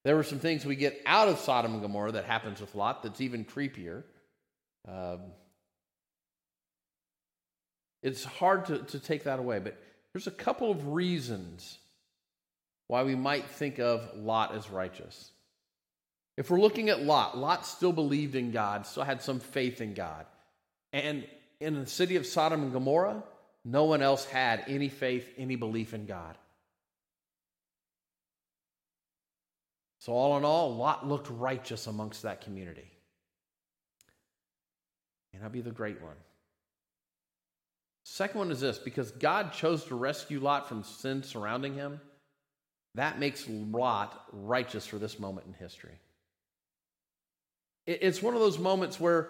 There 0.03 0.15
were 0.15 0.23
some 0.23 0.39
things 0.39 0.65
we 0.65 0.75
get 0.75 1.01
out 1.05 1.29
of 1.29 1.39
Sodom 1.39 1.73
and 1.73 1.81
Gomorrah 1.81 2.13
that 2.13 2.25
happens 2.25 2.59
with 2.59 2.75
Lot 2.75 3.03
that's 3.03 3.21
even 3.21 3.45
creepier. 3.45 4.03
Um, 4.87 5.19
it's 8.01 8.25
hard 8.25 8.65
to, 8.65 8.79
to 8.79 8.99
take 8.99 9.23
that 9.23 9.39
away, 9.39 9.59
but 9.59 9.81
there's 10.13 10.27
a 10.27 10.31
couple 10.31 10.69
of 10.69 10.89
reasons 10.89 11.79
why 12.87 13.03
we 13.03 13.15
might 13.15 13.49
think 13.49 13.79
of 13.79 14.15
Lot 14.15 14.53
as 14.55 14.69
righteous. 14.69 15.31
If 16.37 16.49
we're 16.49 16.59
looking 16.59 16.89
at 16.89 17.01
Lot, 17.01 17.37
Lot 17.37 17.65
still 17.65 17.93
believed 17.93 18.35
in 18.35 18.51
God, 18.51 18.85
still 18.85 19.03
had 19.03 19.21
some 19.21 19.39
faith 19.39 19.81
in 19.81 19.93
God. 19.93 20.25
And 20.91 21.25
in 21.59 21.79
the 21.79 21.87
city 21.87 22.15
of 22.15 22.25
Sodom 22.25 22.63
and 22.63 22.73
Gomorrah, 22.73 23.23
no 23.65 23.85
one 23.85 24.01
else 24.01 24.25
had 24.25 24.63
any 24.67 24.89
faith, 24.89 25.27
any 25.37 25.55
belief 25.55 25.93
in 25.93 26.05
God. 26.05 26.37
So, 29.99 30.11
all 30.11 30.37
in 30.37 30.43
all, 30.43 30.75
Lot 30.75 31.07
looked 31.07 31.29
righteous 31.29 31.87
amongst 31.87 32.23
that 32.23 32.41
community. 32.41 32.91
And 35.31 35.41
that'd 35.41 35.53
be 35.53 35.61
the 35.61 35.71
great 35.71 36.01
one. 36.01 36.17
Second 38.03 38.39
one 38.39 38.51
is 38.51 38.59
this 38.59 38.77
because 38.77 39.11
God 39.11 39.53
chose 39.53 39.85
to 39.85 39.95
rescue 39.95 40.39
Lot 40.39 40.67
from 40.67 40.83
sin 40.83 41.23
surrounding 41.23 41.73
him, 41.73 42.01
that 42.95 43.19
makes 43.19 43.47
Lot 43.47 44.25
righteous 44.31 44.85
for 44.85 44.97
this 44.97 45.19
moment 45.19 45.47
in 45.47 45.53
history. 45.53 45.97
It's 47.85 48.21
one 48.21 48.33
of 48.33 48.39
those 48.39 48.59
moments 48.59 48.99
where 48.99 49.29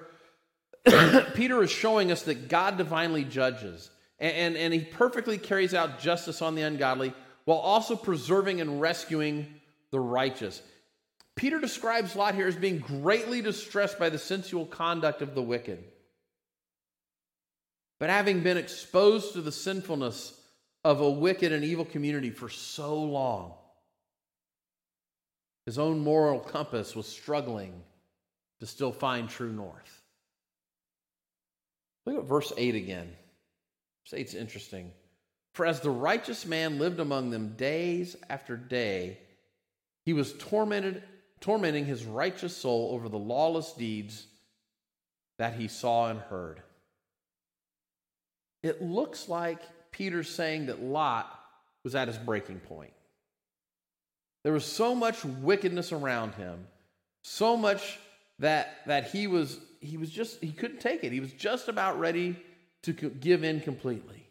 Peter 1.33 1.63
is 1.63 1.71
showing 1.71 2.11
us 2.11 2.23
that 2.23 2.49
God 2.49 2.77
divinely 2.77 3.23
judges 3.23 3.89
and, 4.19 4.35
and, 4.35 4.57
and, 4.57 4.73
he 4.73 4.81
perfectly 4.81 5.37
carries 5.37 5.73
out 5.73 5.99
justice 5.99 6.41
on 6.41 6.55
the 6.55 6.61
ungodly 6.61 7.13
while 7.45 7.57
also 7.57 7.95
preserving 7.95 8.61
and 8.61 8.79
rescuing 8.79 9.47
the 9.91 9.99
righteous. 9.99 10.61
Peter 11.35 11.59
describes 11.59 12.15
Lot 12.15 12.35
here 12.35 12.47
as 12.47 12.55
being 12.55 12.79
greatly 12.79 13.41
distressed 13.41 13.97
by 13.97 14.09
the 14.09 14.19
sensual 14.19 14.65
conduct 14.65 15.21
of 15.21 15.33
the 15.33 15.41
wicked. 15.41 15.83
But 18.03 18.09
having 18.09 18.43
been 18.43 18.57
exposed 18.57 19.31
to 19.31 19.41
the 19.41 19.49
sinfulness 19.49 20.37
of 20.83 20.99
a 20.99 21.09
wicked 21.09 21.53
and 21.53 21.63
evil 21.63 21.85
community 21.85 22.31
for 22.31 22.49
so 22.49 23.01
long, 23.01 23.53
His 25.65 25.79
own 25.79 25.99
moral 25.99 26.41
compass 26.41 26.97
was 26.97 27.07
struggling 27.07 27.81
to 28.59 28.65
still 28.65 28.91
find 28.91 29.29
true 29.29 29.53
north. 29.53 30.01
Look 32.05 32.17
at 32.17 32.25
verse 32.25 32.51
8 32.57 32.75
again. 32.75 33.09
Verse 34.03 34.19
8 34.19 34.27
is 34.27 34.35
interesting. 34.35 34.91
For 35.53 35.65
as 35.65 35.79
the 35.79 35.89
righteous 35.89 36.45
man 36.45 36.79
lived 36.79 36.99
among 36.99 37.29
them 37.29 37.55
days 37.55 38.17
after 38.29 38.57
day, 38.57 39.17
he 40.03 40.11
was 40.11 40.33
tormented, 40.33 41.03
tormenting 41.39 41.85
his 41.85 42.03
righteous 42.03 42.57
soul 42.57 42.89
over 42.91 43.07
the 43.07 43.17
lawless 43.17 43.71
deeds 43.71 44.27
that 45.37 45.53
he 45.53 45.69
saw 45.69 46.09
and 46.09 46.19
heard. 46.19 46.61
It 48.63 48.81
looks 48.81 49.29
like 49.29 49.59
Peter's 49.91 50.29
saying 50.29 50.67
that 50.67 50.81
Lot 50.81 51.39
was 51.83 51.95
at 51.95 52.07
his 52.07 52.17
breaking 52.17 52.61
point. 52.61 52.93
There 54.43 54.53
was 54.53 54.65
so 54.65 54.95
much 54.95 55.23
wickedness 55.23 55.91
around 55.91 56.35
him, 56.35 56.65
so 57.23 57.55
much 57.55 57.99
that, 58.39 58.77
that 58.87 59.11
he 59.11 59.27
was 59.27 59.59
he 59.79 59.97
was 59.97 60.09
just 60.09 60.41
he 60.41 60.51
couldn't 60.51 60.79
take 60.79 61.03
it. 61.03 61.11
He 61.11 61.19
was 61.19 61.33
just 61.33 61.67
about 61.67 61.99
ready 61.99 62.37
to 62.83 62.93
give 62.93 63.43
in 63.43 63.59
completely. 63.59 64.25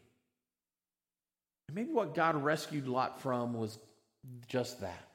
And 1.68 1.74
maybe 1.74 1.92
what 1.92 2.14
God 2.14 2.42
rescued 2.42 2.88
Lot 2.88 3.20
from 3.20 3.54
was 3.54 3.78
just 4.48 4.80
that. 4.80 5.08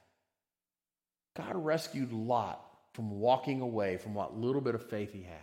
God 1.36 1.56
rescued 1.56 2.13
Lot 2.13 2.63
from 2.93 3.19
walking 3.19 3.62
away 3.62 3.97
from 3.97 4.13
what 4.13 4.38
little 4.38 4.62
bit 4.62 4.75
of 4.75 4.88
faith 4.89 5.13
he 5.13 5.23
had. 5.23 5.38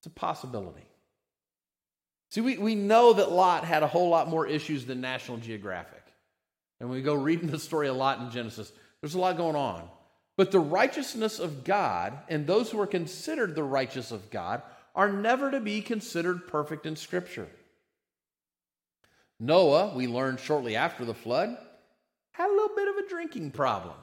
It's 0.00 0.06
a 0.06 0.10
possibility. 0.10 0.86
See, 2.30 2.40
we, 2.40 2.58
we 2.58 2.74
know 2.74 3.12
that 3.12 3.30
Lot 3.30 3.64
had 3.64 3.82
a 3.82 3.86
whole 3.86 4.08
lot 4.08 4.28
more 4.28 4.46
issues 4.46 4.84
than 4.84 5.00
National 5.00 5.38
Geographic. 5.38 6.02
And 6.80 6.90
we 6.90 7.02
go 7.02 7.14
reading 7.14 7.50
the 7.50 7.58
story 7.58 7.88
a 7.88 7.94
lot 7.94 8.20
in 8.20 8.30
Genesis, 8.30 8.72
there's 9.00 9.14
a 9.14 9.18
lot 9.18 9.36
going 9.36 9.56
on. 9.56 9.88
But 10.36 10.50
the 10.50 10.60
righteousness 10.60 11.38
of 11.38 11.64
God 11.64 12.12
and 12.28 12.46
those 12.46 12.70
who 12.70 12.80
are 12.80 12.86
considered 12.86 13.54
the 13.54 13.62
righteous 13.62 14.10
of 14.10 14.30
God 14.30 14.62
are 14.94 15.10
never 15.10 15.50
to 15.50 15.60
be 15.60 15.80
considered 15.80 16.46
perfect 16.48 16.84
in 16.84 16.96
Scripture. 16.96 17.48
Noah, 19.38 19.94
we 19.94 20.06
learned 20.06 20.40
shortly 20.40 20.76
after 20.76 21.04
the 21.04 21.14
flood, 21.14 21.56
had 22.32 22.48
a 22.48 22.52
little 22.52 22.74
bit 22.74 22.88
of 22.88 22.96
a 22.96 23.08
drinking 23.08 23.50
problem, 23.50 23.94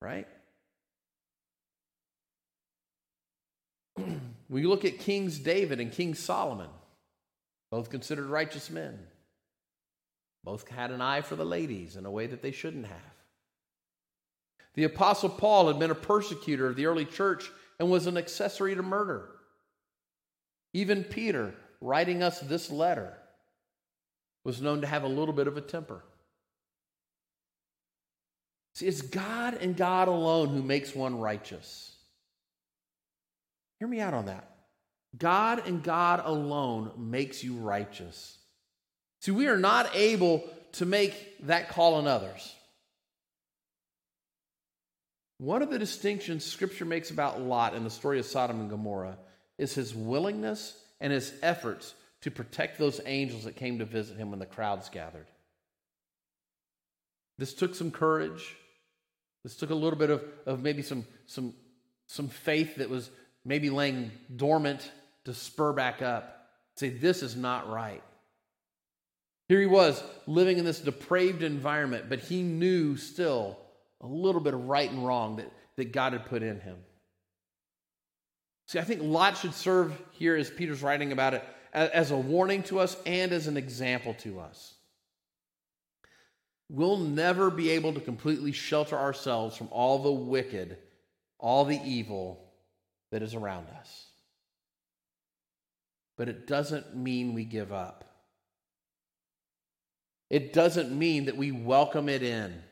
right? 0.00 0.26
we 4.48 4.64
look 4.64 4.84
at 4.84 4.98
Kings 4.98 5.38
David 5.38 5.80
and 5.80 5.92
King 5.92 6.14
Solomon, 6.14 6.68
both 7.70 7.90
considered 7.90 8.26
righteous 8.26 8.70
men. 8.70 8.98
Both 10.44 10.68
had 10.68 10.90
an 10.90 11.00
eye 11.00 11.20
for 11.20 11.36
the 11.36 11.44
ladies 11.44 11.96
in 11.96 12.06
a 12.06 12.10
way 12.10 12.26
that 12.26 12.42
they 12.42 12.52
shouldn't 12.52 12.86
have. 12.86 12.96
The 14.74 14.84
Apostle 14.84 15.30
Paul 15.30 15.68
had 15.68 15.78
been 15.78 15.90
a 15.90 15.94
persecutor 15.96 16.68
of 16.68 16.76
the 16.76 16.86
early 16.86 17.04
church 17.04 17.50
and 17.78 17.90
was 17.90 18.06
an 18.06 18.16
accessory 18.16 18.74
to 18.74 18.82
murder. 18.82 19.28
Even 20.72 21.04
Peter, 21.04 21.54
writing 21.80 22.22
us 22.22 22.40
this 22.40 22.70
letter, 22.70 23.14
was 24.44 24.62
known 24.62 24.80
to 24.80 24.86
have 24.86 25.02
a 25.02 25.08
little 25.08 25.34
bit 25.34 25.48
of 25.48 25.56
a 25.56 25.60
temper. 25.60 26.04
See, 28.74 28.86
it's 28.86 29.02
God 29.02 29.54
and 29.54 29.76
God 29.76 30.08
alone 30.08 30.48
who 30.48 30.62
makes 30.62 30.94
one 30.94 31.18
righteous. 31.18 31.96
Hear 33.80 33.88
me 33.88 34.00
out 34.00 34.14
on 34.14 34.26
that. 34.26 34.57
God 35.16 35.66
and 35.66 35.82
God 35.82 36.22
alone 36.24 36.92
makes 36.96 37.42
you 37.42 37.54
righteous. 37.56 38.36
See, 39.20 39.30
we 39.30 39.46
are 39.46 39.56
not 39.56 39.94
able 39.94 40.44
to 40.72 40.86
make 40.86 41.46
that 41.46 41.70
call 41.70 41.94
on 41.94 42.06
others. 42.06 42.54
One 45.38 45.62
of 45.62 45.70
the 45.70 45.78
distinctions 45.78 46.44
Scripture 46.44 46.84
makes 46.84 47.10
about 47.10 47.40
Lot 47.40 47.74
in 47.74 47.84
the 47.84 47.90
story 47.90 48.18
of 48.18 48.26
Sodom 48.26 48.60
and 48.60 48.70
Gomorrah 48.70 49.16
is 49.56 49.74
his 49.74 49.94
willingness 49.94 50.76
and 51.00 51.12
his 51.12 51.32
efforts 51.42 51.94
to 52.22 52.30
protect 52.30 52.78
those 52.78 53.00
angels 53.06 53.44
that 53.44 53.56
came 53.56 53.78
to 53.78 53.84
visit 53.84 54.16
him 54.16 54.30
when 54.30 54.40
the 54.40 54.46
crowds 54.46 54.88
gathered. 54.88 55.26
This 57.38 57.54
took 57.54 57.76
some 57.76 57.92
courage. 57.92 58.56
This 59.44 59.56
took 59.56 59.70
a 59.70 59.74
little 59.74 59.98
bit 59.98 60.10
of, 60.10 60.24
of 60.44 60.60
maybe 60.60 60.82
some, 60.82 61.04
some, 61.26 61.54
some 62.08 62.28
faith 62.28 62.76
that 62.76 62.90
was 62.90 63.10
maybe 63.48 63.70
laying 63.70 64.12
dormant 64.36 64.92
to 65.24 65.32
spur 65.32 65.72
back 65.72 66.02
up. 66.02 66.48
Say, 66.76 66.90
this 66.90 67.22
is 67.22 67.34
not 67.34 67.70
right. 67.70 68.02
Here 69.48 69.58
he 69.58 69.66
was 69.66 70.02
living 70.26 70.58
in 70.58 70.66
this 70.66 70.80
depraved 70.80 71.42
environment, 71.42 72.04
but 72.10 72.20
he 72.20 72.42
knew 72.42 72.98
still 72.98 73.58
a 74.02 74.06
little 74.06 74.42
bit 74.42 74.52
of 74.52 74.66
right 74.66 74.88
and 74.88 75.04
wrong 75.04 75.36
that, 75.36 75.50
that 75.76 75.92
God 75.92 76.12
had 76.12 76.26
put 76.26 76.42
in 76.42 76.60
him. 76.60 76.76
See, 78.66 78.78
I 78.78 78.84
think 78.84 79.00
Lot 79.02 79.38
should 79.38 79.54
serve 79.54 79.98
here, 80.12 80.36
as 80.36 80.50
Peter's 80.50 80.82
writing 80.82 81.10
about 81.10 81.32
it, 81.32 81.42
as, 81.72 81.88
as 81.88 82.10
a 82.10 82.16
warning 82.18 82.62
to 82.64 82.78
us 82.78 82.98
and 83.06 83.32
as 83.32 83.46
an 83.46 83.56
example 83.56 84.12
to 84.20 84.40
us. 84.40 84.74
We'll 86.68 86.98
never 86.98 87.50
be 87.50 87.70
able 87.70 87.94
to 87.94 88.00
completely 88.00 88.52
shelter 88.52 88.98
ourselves 88.98 89.56
from 89.56 89.68
all 89.70 90.02
the 90.02 90.12
wicked, 90.12 90.76
all 91.38 91.64
the 91.64 91.80
evil 91.82 92.47
that 93.10 93.22
is 93.22 93.34
around 93.34 93.66
us. 93.80 94.06
But 96.16 96.28
it 96.28 96.46
doesn't 96.46 96.96
mean 96.96 97.34
we 97.34 97.44
give 97.44 97.72
up. 97.72 98.04
It 100.30 100.52
doesn't 100.52 100.96
mean 100.96 101.26
that 101.26 101.36
we 101.36 101.52
welcome 101.52 102.08
it 102.08 102.22
in. 102.22 102.62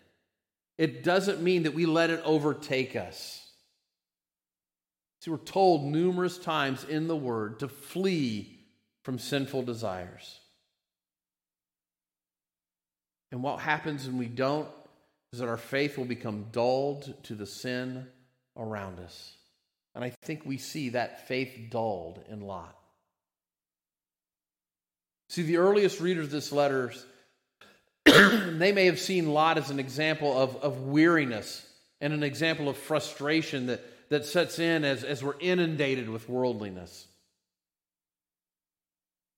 It 0.79 1.03
doesn't 1.03 1.43
mean 1.43 1.63
that 1.63 1.75
we 1.75 1.87
let 1.87 2.11
it 2.11 2.21
overtake 2.25 2.97
us. 2.97 3.43
See, 5.21 5.31
we're 5.31 5.39
told 5.39 5.85
numerous 5.85 6.39
times 6.39 6.85
in 6.85 7.09
the 7.09 7.17
Word 7.17 7.61
to 7.61 7.69
flee 7.69 8.61
from 9.03 9.19
sinful 9.19 9.63
desires. 9.63 10.41
And 13.33 13.43
what 13.43 13.61
happens 13.61 14.07
when 14.07 14.19
we 14.19 14.27
don't 14.27 14.69
is 15.33 15.39
that 15.39 15.49
our 15.49 15.57
faith 15.57 15.97
will 15.97 16.05
become 16.05 16.47
dulled 16.53 17.15
to 17.25 17.35
the 17.35 17.47
sin 17.47 18.07
around 18.57 18.99
us. 18.99 19.36
And 19.97 20.05
I 20.05 20.11
think 20.11 20.45
we 20.45 20.59
see 20.59 20.91
that 20.91 21.27
faith 21.27 21.59
dulled 21.71 22.23
in 22.29 22.43
Lot. 22.43 22.77
See, 25.31 25.43
the 25.43 25.57
earliest 25.57 26.01
readers 26.01 26.27
of 26.27 26.31
this 26.31 26.53
letter 26.53 26.93
they 28.05 28.73
may 28.73 28.87
have 28.87 29.01
seen 29.01 29.33
Lot 29.33 29.57
as 29.57 29.71
an 29.71 29.81
example 29.81 30.39
of, 30.39 30.57
of 30.57 30.83
weariness 30.83 31.67
and 32.03 32.13
an 32.13 32.23
example 32.23 32.69
of 32.69 32.77
frustration 32.77 33.67
that, 33.67 33.83
that 34.11 34.27
sets 34.27 34.59
in 34.59 34.85
as, 34.85 35.03
as 35.03 35.25
we're 35.25 35.41
inundated 35.41 36.11
with 36.11 36.29
worldliness. 36.29 37.07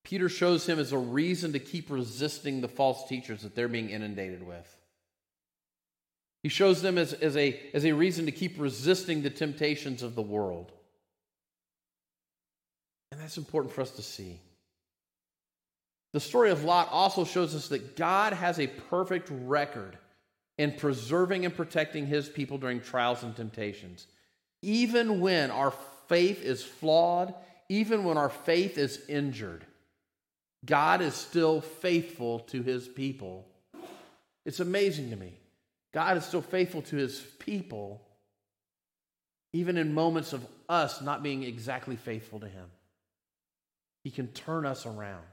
Peter 0.03 0.29
shows 0.29 0.69
him 0.69 0.81
as 0.81 0.91
a 0.91 0.99
reason 0.99 1.53
to 1.53 1.61
keep 1.61 1.89
resisting 1.89 2.61
the 2.61 2.69
false 2.69 3.09
teachers 3.09 3.43
that 3.43 3.55
they're 3.55 3.69
being 3.69 3.91
inundated 3.91 4.45
with. 4.45 4.77
He 6.43 6.49
shows 6.49 6.83
them 6.83 6.99
as, 6.99 7.13
as, 7.13 7.37
a, 7.37 7.59
as 7.75 7.85
a 7.85 7.93
reason 7.93 8.27
to 8.27 8.33
keep 8.33 8.59
resisting 8.59 9.23
the 9.23 9.31
temptations 9.31 10.03
of 10.03 10.15
the 10.15 10.23
world. 10.23 10.73
And 13.11 13.21
that's 13.21 13.39
important 13.39 13.73
for 13.73 13.81
us 13.81 13.91
to 13.93 14.03
see. 14.03 14.41
The 16.13 16.21
story 16.21 16.51
of 16.51 16.65
Lot 16.65 16.89
also 16.91 17.25
shows 17.25 17.55
us 17.55 17.69
that 17.69 17.97
God 17.97 18.33
has 18.33 18.59
a 18.59 18.67
perfect 18.67 19.29
record 19.31 19.99
in 20.57 20.73
preserving 20.73 21.45
and 21.45 21.55
protecting 21.55 22.07
his 22.07 22.29
people 22.29 22.59
during 22.59 22.81
trials 22.81 23.23
and 23.23 23.35
temptations. 23.35 24.07
Even 24.63 25.21
when 25.21 25.51
our 25.51 25.73
faith 26.09 26.43
is 26.43 26.65
flawed, 26.65 27.35
even 27.69 28.05
when 28.05 28.17
our 28.17 28.31
faith 28.31 28.79
is 28.79 29.01
injured, 29.09 29.65
God 30.65 31.01
is 31.01 31.15
still 31.15 31.61
faithful 31.61 32.41
to 32.41 32.63
his 32.63 32.89
people. 32.89 33.47
It's 34.45 34.61
amazing 34.61 35.11
to 35.11 35.17
me. 35.17 35.35
God 35.93 36.17
is 36.17 36.25
still 36.25 36.43
faithful 36.43 36.83
to 36.83 36.97
his 36.97 37.21
people, 37.39 38.03
even 39.53 39.77
in 39.77 39.95
moments 39.95 40.33
of 40.33 40.47
us 40.69 41.01
not 41.01 41.23
being 41.23 41.43
exactly 41.43 41.97
faithful 41.97 42.41
to 42.41 42.49
him. 42.49 42.67
He 44.05 44.11
can 44.11 44.29
turn 44.29 44.67
us 44.67 44.87
around. 44.87 45.25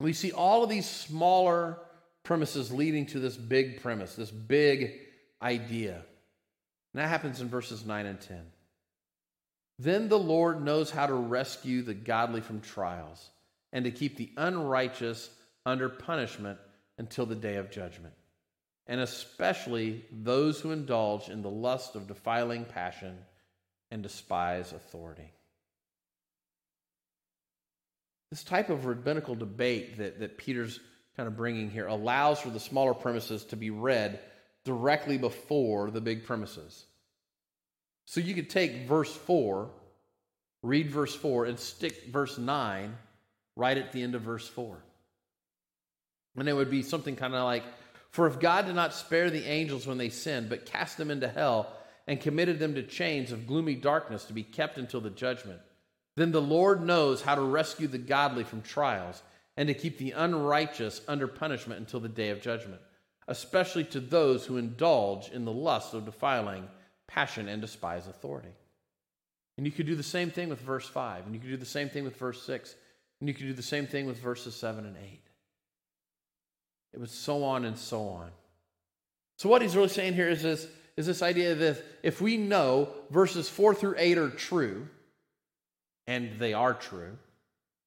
We 0.00 0.12
see 0.12 0.32
all 0.32 0.62
of 0.62 0.70
these 0.70 0.88
smaller 0.88 1.78
premises 2.22 2.72
leading 2.72 3.06
to 3.06 3.20
this 3.20 3.36
big 3.36 3.82
premise, 3.82 4.14
this 4.14 4.30
big 4.30 4.98
idea. 5.42 5.94
And 5.94 7.02
that 7.02 7.08
happens 7.08 7.40
in 7.40 7.48
verses 7.48 7.84
9 7.84 8.06
and 8.06 8.20
10. 8.20 8.40
Then 9.78 10.08
the 10.08 10.18
Lord 10.18 10.62
knows 10.62 10.90
how 10.90 11.06
to 11.06 11.14
rescue 11.14 11.82
the 11.82 11.94
godly 11.94 12.40
from 12.40 12.60
trials 12.60 13.30
and 13.72 13.84
to 13.84 13.90
keep 13.90 14.16
the 14.16 14.30
unrighteous 14.36 15.30
under 15.64 15.88
punishment 15.88 16.58
until 17.00 17.24
the 17.24 17.34
day 17.34 17.56
of 17.56 17.70
judgment, 17.70 18.12
and 18.86 19.00
especially 19.00 20.04
those 20.12 20.60
who 20.60 20.70
indulge 20.70 21.30
in 21.30 21.40
the 21.40 21.48
lust 21.48 21.96
of 21.96 22.06
defiling 22.06 22.66
passion 22.66 23.16
and 23.90 24.02
despise 24.02 24.72
authority. 24.72 25.32
This 28.30 28.44
type 28.44 28.68
of 28.68 28.84
rabbinical 28.84 29.34
debate 29.34 29.96
that, 29.96 30.20
that 30.20 30.36
Peter's 30.36 30.78
kind 31.16 31.26
of 31.26 31.38
bringing 31.38 31.70
here 31.70 31.86
allows 31.86 32.38
for 32.38 32.50
the 32.50 32.60
smaller 32.60 32.92
premises 32.92 33.44
to 33.46 33.56
be 33.56 33.70
read 33.70 34.20
directly 34.66 35.16
before 35.16 35.90
the 35.90 36.02
big 36.02 36.26
premises. 36.26 36.84
So 38.04 38.20
you 38.20 38.34
could 38.34 38.50
take 38.50 38.86
verse 38.86 39.16
4, 39.16 39.70
read 40.62 40.90
verse 40.90 41.14
4, 41.14 41.46
and 41.46 41.58
stick 41.58 42.08
verse 42.12 42.36
9 42.36 42.94
right 43.56 43.78
at 43.78 43.90
the 43.92 44.02
end 44.02 44.14
of 44.14 44.20
verse 44.20 44.46
4. 44.46 44.84
And 46.36 46.48
it 46.48 46.54
would 46.54 46.70
be 46.70 46.82
something 46.82 47.16
kind 47.16 47.34
of 47.34 47.44
like 47.44 47.64
For 48.10 48.26
if 48.26 48.40
God 48.40 48.66
did 48.66 48.74
not 48.74 48.94
spare 48.94 49.30
the 49.30 49.46
angels 49.46 49.86
when 49.86 49.98
they 49.98 50.08
sinned, 50.08 50.48
but 50.48 50.66
cast 50.66 50.96
them 50.96 51.10
into 51.10 51.28
hell 51.28 51.72
and 52.06 52.20
committed 52.20 52.58
them 52.58 52.74
to 52.74 52.82
chains 52.82 53.30
of 53.30 53.46
gloomy 53.46 53.76
darkness 53.76 54.24
to 54.24 54.32
be 54.32 54.42
kept 54.42 54.78
until 54.78 55.00
the 55.00 55.10
judgment, 55.10 55.60
then 56.16 56.32
the 56.32 56.42
Lord 56.42 56.82
knows 56.82 57.22
how 57.22 57.36
to 57.36 57.40
rescue 57.40 57.86
the 57.86 57.98
godly 57.98 58.42
from 58.42 58.62
trials 58.62 59.22
and 59.56 59.68
to 59.68 59.74
keep 59.74 59.98
the 59.98 60.10
unrighteous 60.10 61.02
under 61.06 61.28
punishment 61.28 61.80
until 61.80 62.00
the 62.00 62.08
day 62.08 62.30
of 62.30 62.42
judgment, 62.42 62.80
especially 63.28 63.84
to 63.84 64.00
those 64.00 64.44
who 64.44 64.56
indulge 64.56 65.28
in 65.28 65.44
the 65.44 65.52
lust 65.52 65.94
of 65.94 66.04
defiling 66.04 66.66
passion 67.06 67.48
and 67.48 67.60
despise 67.60 68.06
authority. 68.08 68.54
And 69.56 69.66
you 69.66 69.72
could 69.72 69.86
do 69.86 69.94
the 69.94 70.02
same 70.02 70.30
thing 70.30 70.48
with 70.48 70.60
verse 70.60 70.88
5, 70.88 71.26
and 71.26 71.34
you 71.34 71.40
could 71.40 71.50
do 71.50 71.56
the 71.56 71.66
same 71.66 71.90
thing 71.90 72.04
with 72.04 72.16
verse 72.16 72.42
6, 72.42 72.74
and 73.20 73.28
you 73.28 73.34
could 73.34 73.46
do 73.46 73.52
the 73.52 73.62
same 73.62 73.86
thing 73.86 74.06
with 74.06 74.18
verses 74.18 74.56
7 74.56 74.84
and 74.84 74.96
8. 74.96 75.20
It 76.92 77.00
was 77.00 77.10
so 77.10 77.44
on 77.44 77.64
and 77.64 77.78
so 77.78 78.08
on. 78.08 78.30
So, 79.38 79.48
what 79.48 79.62
he's 79.62 79.76
really 79.76 79.88
saying 79.88 80.14
here 80.14 80.28
is 80.28 80.42
this, 80.42 80.66
is 80.96 81.06
this 81.06 81.22
idea 81.22 81.54
that 81.54 81.82
if 82.02 82.20
we 82.20 82.36
know 82.36 82.88
verses 83.10 83.48
4 83.48 83.74
through 83.74 83.94
8 83.96 84.18
are 84.18 84.30
true, 84.30 84.88
and 86.06 86.38
they 86.38 86.52
are 86.52 86.74
true, 86.74 87.16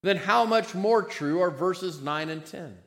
then 0.01 0.17
how 0.17 0.45
much 0.45 0.73
more 0.73 1.03
true 1.03 1.41
are 1.41 1.51
verses 1.51 2.01
9 2.01 2.29
and 2.29 2.45
10? 2.45 2.77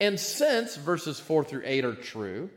And 0.00 0.20
since 0.20 0.76
verses 0.76 1.18
4 1.18 1.44
through 1.44 1.62
8 1.64 1.84
are 1.84 1.94
true, 1.94 2.50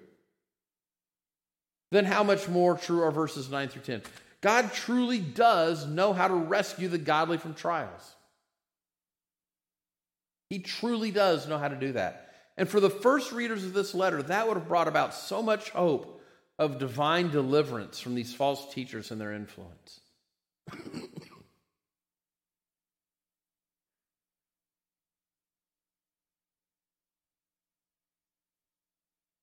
then 1.92 2.06
how 2.06 2.24
much 2.24 2.48
more 2.50 2.78
true 2.78 3.04
are 3.04 3.12
verses 3.12 3.50
9 3.50 3.70
through 3.70 3.84
10? 3.84 4.02
God 4.42 4.74
truly 4.74 5.20
does 5.20 5.88
know 5.88 6.14
how 6.14 6.28
to 6.28 6.34
rescue 6.34 6.88
the 6.88 6.98
godly 6.98 7.38
from 7.38 7.54
trials. 7.54 8.16
He 10.50 10.60
truly 10.60 11.12
does 11.12 11.48
know 11.48 11.58
how 11.58 11.70
to 11.70 11.76
do 11.76 11.94
that. 11.94 12.25
And 12.58 12.70
for 12.70 12.80
the 12.80 12.90
first 12.90 13.32
readers 13.32 13.64
of 13.64 13.74
this 13.74 13.94
letter, 13.94 14.24
that 14.24 14.48
would 14.48 14.58
have 14.58 14.68
brought 14.68 14.88
about 14.88 15.14
so 15.14 15.42
much 15.42 15.72
hope 15.72 16.22
of 16.58 16.80
divine 16.80 17.30
deliverance 17.30 18.00
from 18.00 18.16
these 18.16 18.34
false 18.34 18.74
teachers 18.74 19.12
and 19.12 19.20
their 19.20 19.34
influence. 19.34 20.00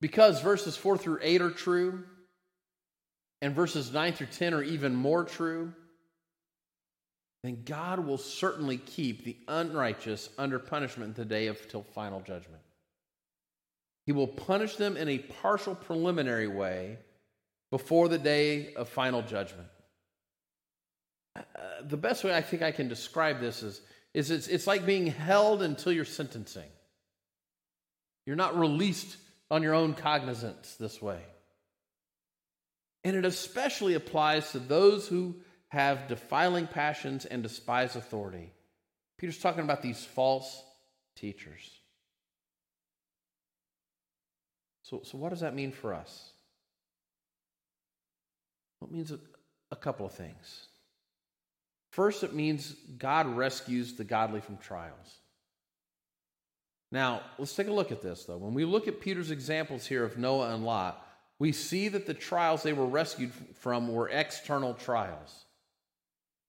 because 0.03 0.41
verses 0.41 0.77
4 0.77 0.99
through 0.99 1.21
8 1.23 1.41
are 1.43 1.51
true, 1.51 2.03
and 3.41 3.55
verses 3.55 3.93
9 3.93 4.13
through 4.15 4.27
10 4.27 4.53
are 4.55 4.63
even 4.63 4.95
more 4.95 5.25
true, 5.25 5.73
then 7.45 7.63
God 7.65 8.01
will 8.01 8.19
certainly 8.19 8.79
keep 8.79 9.25
the 9.25 9.37
unrighteous 9.49 10.29
under 10.39 10.59
punishment 10.59 11.15
the 11.15 11.25
day 11.25 11.47
of 11.47 11.69
till 11.69 11.83
final 11.83 12.21
judgment. 12.21 12.63
He 14.07 14.13
will 14.13 14.27
punish 14.27 14.77
them 14.77 14.97
in 14.97 15.09
a 15.09 15.19
partial 15.19 15.75
preliminary 15.75 16.49
way 16.49 16.99
before 17.71 18.09
the 18.09 18.19
day 18.19 18.75
of 18.75 18.89
final 18.89 19.23
judgment. 19.23 19.69
Uh, 21.37 21.43
the 21.83 21.97
best 21.97 22.25
way 22.25 22.35
I 22.35 22.43
think 22.43 22.63
I 22.63 22.73
can 22.73 22.89
describe 22.89 23.41
this 23.41 23.63
is, 23.63 23.81
is 24.13 24.31
it's, 24.31 24.49
it's 24.49 24.67
like 24.67 24.85
being 24.85 25.07
held 25.07 25.63
until 25.63 25.93
your 25.93 26.05
sentencing. 26.05 26.69
You're 28.27 28.37
not 28.37 28.59
released 28.59 29.17
on 29.51 29.63
your 29.63 29.75
own 29.75 29.95
cognizance 29.95 30.77
this 30.79 31.01
way. 31.01 31.21
And 33.05 33.17
it 33.17 33.25
especially 33.25 33.95
applies 33.95 34.53
to 34.53 34.59
those 34.59 35.09
who 35.09 35.37
have 35.69 36.09
defiling 36.09 36.67
passions 36.67 37.25
and 37.25 37.43
despise 37.43 37.97
authority. 37.97 38.53
Peter's 39.19 39.39
talking 39.39 39.65
about 39.65 39.83
these 39.83 40.05
false 40.05 40.63
teachers. 41.17 41.82
So, 44.93 45.01
so 45.05 45.17
what 45.17 45.31
does 45.31 45.41
that 45.41 45.55
mean 45.55 45.73
for 45.73 45.95
us? 45.95 46.33
Well, 48.79 48.91
it 48.91 48.95
means 48.95 49.11
a, 49.11 49.19
a 49.71 49.77
couple 49.77 50.05
of 50.05 50.13
things. 50.13 50.67
First, 51.93 52.23
it 52.23 52.35
means 52.35 52.75
God 52.99 53.27
rescues 53.27 53.95
the 53.95 54.05
godly 54.05 54.43
from 54.43 54.59
trials. 54.59 55.17
Now, 56.91 57.23
let's 57.39 57.55
take 57.55 57.69
a 57.69 57.73
look 57.73 57.91
at 57.91 58.03
this, 58.03 58.25
though. 58.25 58.37
When 58.37 58.53
we 58.53 58.67
look 58.67 58.87
at 58.87 59.01
Peter's 59.01 59.31
examples 59.31 59.87
here 59.87 60.05
of 60.05 60.19
Noah 60.19 60.55
and 60.55 60.63
Lot, 60.63 61.03
we 61.39 61.53
see 61.53 61.89
that 61.89 62.07
the 62.07 62.13
trials 62.13 62.63
they 62.63 62.75
were 62.75 62.85
rescued 62.85 63.33
from 63.55 63.89
were 63.89 64.11
external 64.11 64.75
trials. 64.75 65.47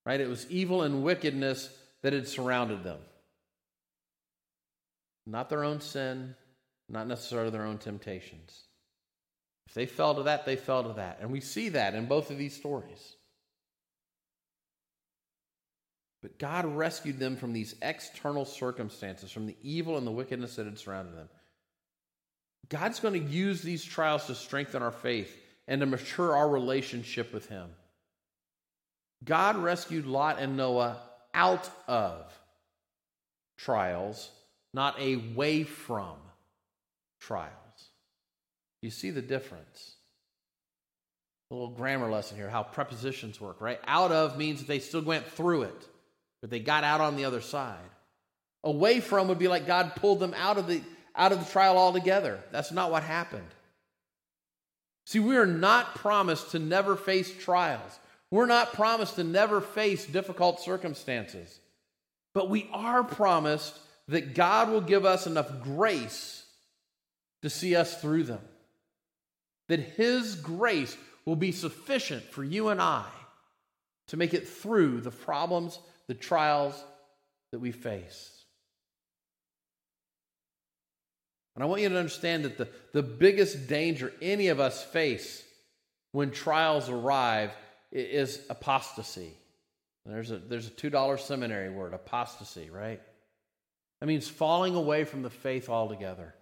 Right? 0.04 0.20
It 0.20 0.28
was 0.28 0.46
evil 0.50 0.82
and 0.82 1.02
wickedness 1.02 1.74
that 2.02 2.12
had 2.12 2.28
surrounded 2.28 2.84
them. 2.84 2.98
Not 5.26 5.48
their 5.48 5.64
own 5.64 5.80
sin, 5.80 6.34
not 6.88 7.06
necessarily 7.06 7.50
their 7.50 7.64
own 7.64 7.78
temptations. 7.78 8.64
If 9.66 9.74
they 9.74 9.86
fell 9.86 10.14
to 10.16 10.24
that, 10.24 10.44
they 10.44 10.56
fell 10.56 10.82
to 10.84 10.92
that. 10.94 11.18
And 11.20 11.30
we 11.30 11.40
see 11.40 11.70
that 11.70 11.94
in 11.94 12.06
both 12.06 12.30
of 12.30 12.38
these 12.38 12.54
stories. 12.54 13.16
But 16.22 16.38
God 16.38 16.64
rescued 16.64 17.18
them 17.18 17.36
from 17.36 17.52
these 17.52 17.74
external 17.82 18.44
circumstances, 18.44 19.30
from 19.30 19.46
the 19.46 19.56
evil 19.62 19.98
and 19.98 20.06
the 20.06 20.10
wickedness 20.10 20.56
that 20.56 20.66
had 20.66 20.78
surrounded 20.78 21.16
them. 21.16 21.28
God's 22.68 23.00
going 23.00 23.14
to 23.14 23.30
use 23.30 23.60
these 23.60 23.84
trials 23.84 24.26
to 24.26 24.34
strengthen 24.34 24.82
our 24.82 24.90
faith 24.90 25.36
and 25.68 25.80
to 25.80 25.86
mature 25.86 26.34
our 26.34 26.48
relationship 26.48 27.32
with 27.32 27.48
Him. 27.48 27.68
God 29.22 29.56
rescued 29.56 30.06
Lot 30.06 30.38
and 30.38 30.56
Noah 30.56 30.98
out 31.34 31.68
of 31.86 32.32
trials, 33.58 34.30
not 34.72 35.00
away 35.00 35.64
from 35.64 36.16
trials. 37.26 37.50
You 38.82 38.90
see 38.90 39.10
the 39.10 39.22
difference. 39.22 39.94
A 41.50 41.54
little 41.54 41.70
grammar 41.70 42.10
lesson 42.10 42.36
here 42.36 42.50
how 42.50 42.62
prepositions 42.62 43.40
work, 43.40 43.60
right? 43.60 43.80
Out 43.86 44.12
of 44.12 44.36
means 44.36 44.60
that 44.60 44.68
they 44.68 44.78
still 44.78 45.02
went 45.02 45.26
through 45.26 45.62
it, 45.62 45.88
but 46.40 46.50
they 46.50 46.60
got 46.60 46.84
out 46.84 47.00
on 47.00 47.16
the 47.16 47.24
other 47.24 47.40
side. 47.40 47.78
Away 48.62 49.00
from 49.00 49.28
would 49.28 49.38
be 49.38 49.48
like 49.48 49.66
God 49.66 49.94
pulled 49.96 50.20
them 50.20 50.34
out 50.36 50.58
of 50.58 50.66
the 50.66 50.82
out 51.16 51.32
of 51.32 51.38
the 51.38 51.50
trial 51.50 51.78
altogether. 51.78 52.40
That's 52.50 52.72
not 52.72 52.90
what 52.90 53.02
happened. 53.02 53.46
See, 55.06 55.20
we 55.20 55.36
are 55.36 55.46
not 55.46 55.94
promised 55.94 56.52
to 56.52 56.58
never 56.58 56.96
face 56.96 57.32
trials. 57.32 57.98
We're 58.30 58.46
not 58.46 58.72
promised 58.72 59.16
to 59.16 59.24
never 59.24 59.60
face 59.60 60.06
difficult 60.06 60.60
circumstances. 60.60 61.60
But 62.34 62.50
we 62.50 62.68
are 62.72 63.04
promised 63.04 63.78
that 64.08 64.34
God 64.34 64.70
will 64.70 64.80
give 64.80 65.04
us 65.04 65.26
enough 65.26 65.62
grace 65.62 66.43
to 67.44 67.50
see 67.50 67.76
us 67.76 68.00
through 68.00 68.22
them. 68.22 68.40
That 69.68 69.78
His 69.78 70.34
grace 70.34 70.96
will 71.26 71.36
be 71.36 71.52
sufficient 71.52 72.24
for 72.24 72.42
you 72.42 72.70
and 72.70 72.80
I 72.80 73.04
to 74.08 74.16
make 74.16 74.32
it 74.32 74.48
through 74.48 75.02
the 75.02 75.10
problems, 75.10 75.78
the 76.06 76.14
trials 76.14 76.82
that 77.52 77.58
we 77.58 77.70
face. 77.70 78.30
And 81.54 81.62
I 81.62 81.66
want 81.66 81.82
you 81.82 81.88
to 81.90 81.98
understand 81.98 82.46
that 82.46 82.56
the, 82.56 82.68
the 82.94 83.02
biggest 83.02 83.68
danger 83.68 84.10
any 84.22 84.48
of 84.48 84.58
us 84.58 84.82
face 84.82 85.44
when 86.12 86.30
trials 86.30 86.88
arrive 86.88 87.52
is 87.92 88.40
apostasy. 88.48 89.34
There's 90.06 90.30
a, 90.30 90.38
there's 90.38 90.68
a 90.68 90.70
$2 90.70 91.20
seminary 91.20 91.68
word, 91.68 91.92
apostasy, 91.92 92.70
right? 92.70 93.02
That 94.00 94.06
means 94.06 94.28
falling 94.28 94.74
away 94.74 95.04
from 95.04 95.20
the 95.20 95.30
faith 95.30 95.68
altogether. 95.68 96.34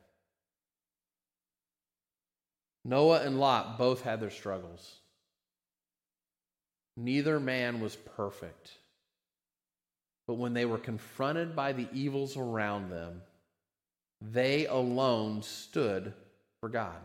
Noah 2.85 3.23
and 3.23 3.38
Lot 3.38 3.79
both 3.79 4.03
had 4.03 4.21
their 4.21 4.31
struggles. 4.31 4.97
Neither 6.97 7.40
man 7.40 7.81
was 7.81 7.97
perfect. 7.97 8.73
But 10.27 10.35
when 10.35 10.55
they 10.55 10.64
were 10.64 10.79
confronted 10.79 11.57
by 11.57 11.73
the 11.73 11.88
evils 11.92 12.37
around 12.37 12.90
them, 12.90 13.23
they 14.21 14.66
alone 14.66 15.42
stood 15.42 16.12
for 16.61 16.68
God. 16.68 16.97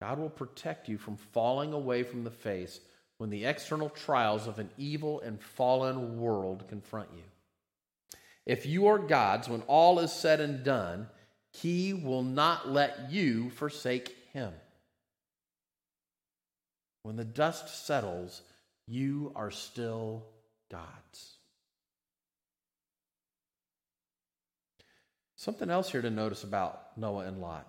God 0.00 0.18
will 0.18 0.30
protect 0.30 0.88
you 0.88 0.96
from 0.96 1.16
falling 1.16 1.72
away 1.72 2.02
from 2.02 2.24
the 2.24 2.30
face 2.30 2.80
when 3.18 3.28
the 3.28 3.44
external 3.44 3.90
trials 3.90 4.46
of 4.46 4.58
an 4.58 4.70
evil 4.78 5.20
and 5.20 5.42
fallen 5.42 6.18
world 6.18 6.64
confront 6.68 7.10
you. 7.14 7.22
If 8.46 8.66
you 8.66 8.86
are 8.88 8.98
God's, 8.98 9.48
when 9.48 9.62
all 9.62 9.98
is 10.00 10.12
said 10.12 10.40
and 10.40 10.64
done, 10.64 11.08
he 11.52 11.92
will 11.92 12.22
not 12.22 12.68
let 12.68 13.10
you 13.10 13.50
forsake 13.50 14.16
him. 14.32 14.52
When 17.02 17.16
the 17.16 17.24
dust 17.24 17.86
settles, 17.86 18.42
you 18.86 19.32
are 19.34 19.50
still 19.50 20.26
God's. 20.70 21.36
Something 25.36 25.70
else 25.70 25.90
here 25.90 26.02
to 26.02 26.10
notice 26.10 26.44
about 26.44 26.98
Noah 26.98 27.24
and 27.26 27.40
Lot. 27.40 27.66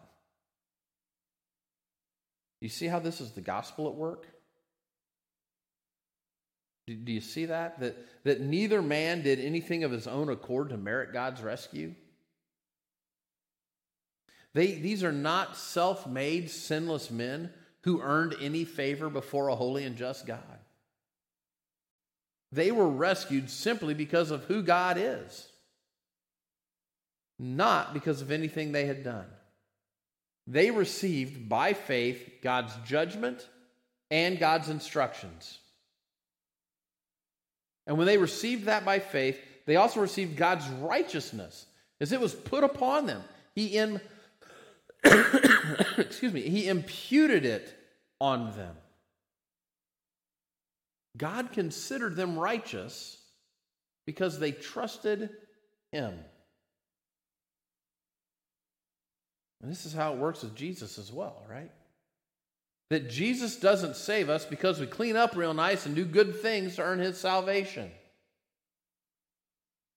You 2.60 2.70
see 2.70 2.88
how 2.88 3.00
this 3.00 3.22
is 3.22 3.32
the 3.32 3.42
gospel 3.42 3.88
at 3.88 3.96
work? 3.96 4.28
Do, 6.88 6.96
do 6.96 7.12
you 7.12 7.22
see 7.22 7.46
that? 7.46 7.80
that? 7.80 7.96
That 8.24 8.42
neither 8.42 8.82
man 8.82 9.22
did 9.22 9.40
anything 9.40 9.84
of 9.84 9.92
his 9.92 10.08
own 10.08 10.30
accord 10.30 10.70
to 10.70 10.78
merit 10.78 11.14
God's 11.14 11.42
rescue? 11.42 11.94
They, 14.54 14.74
these 14.74 15.04
are 15.04 15.12
not 15.12 15.56
self 15.56 16.06
made, 16.08 16.50
sinless 16.50 17.10
men 17.10 17.52
who 17.84 18.02
earned 18.02 18.36
any 18.42 18.66
favor 18.66 19.10
before 19.10 19.48
a 19.48 19.56
holy 19.56 19.86
and 19.86 19.96
just 19.96 20.26
God. 20.26 20.60
They 22.52 22.72
were 22.72 22.88
rescued 22.88 23.50
simply 23.50 23.94
because 23.94 24.30
of 24.30 24.44
who 24.44 24.62
God 24.62 24.98
is, 25.00 25.48
not 27.40 27.94
because 27.94 28.22
of 28.22 28.30
anything 28.32 28.72
they 28.72 28.86
had 28.86 29.04
done. 29.04 29.28
They 30.48 30.70
received 30.70 31.48
by 31.48 31.74
faith 31.74 32.40
God's 32.44 32.74
judgment 32.86 33.48
and 34.10 34.38
God's 34.38 34.68
instructions. 34.68 35.60
And 37.92 37.98
when 37.98 38.08
they 38.08 38.18
received 38.18 38.68
that 38.68 38.86
by 38.86 39.00
faith, 39.00 39.38
they 39.66 39.76
also 39.76 40.00
received 40.00 40.38
God's 40.38 40.66
righteousness 40.70 41.66
as 42.00 42.14
it 42.14 42.22
was 42.22 42.34
put 42.34 42.64
upon 42.64 43.06
them. 43.06 43.22
He 43.54 43.78
in 43.78 44.00
excuse 45.98 46.32
me, 46.32 46.40
he 46.40 46.70
imputed 46.70 47.44
it 47.44 47.78
on 48.22 48.56
them. 48.56 48.78
God 51.18 51.52
considered 51.52 52.16
them 52.16 52.40
righteous 52.40 53.22
because 54.06 54.40
they 54.40 54.54
trusted 54.54 55.30
him. 55.92 56.14
And 59.62 59.70
this 59.70 59.86
is 59.86 59.92
how 59.92 60.14
it 60.14 60.18
works 60.18 60.44
with 60.44 60.56
Jesus 60.56 60.98
as 60.98 61.12
well, 61.12 61.44
right? 61.50 61.72
That 62.92 63.10
Jesus 63.10 63.56
doesn't 63.56 63.96
save 63.96 64.30
us 64.30 64.44
because 64.44 64.78
we 64.78 64.86
clean 64.86 65.16
up 65.16 65.38
real 65.38 65.54
nice 65.54 65.86
and 65.86 65.96
do 65.96 66.04
good 66.04 66.42
things 66.42 66.76
to 66.76 66.82
earn 66.82 67.00
his 67.00 67.18
salvation. 67.18 67.90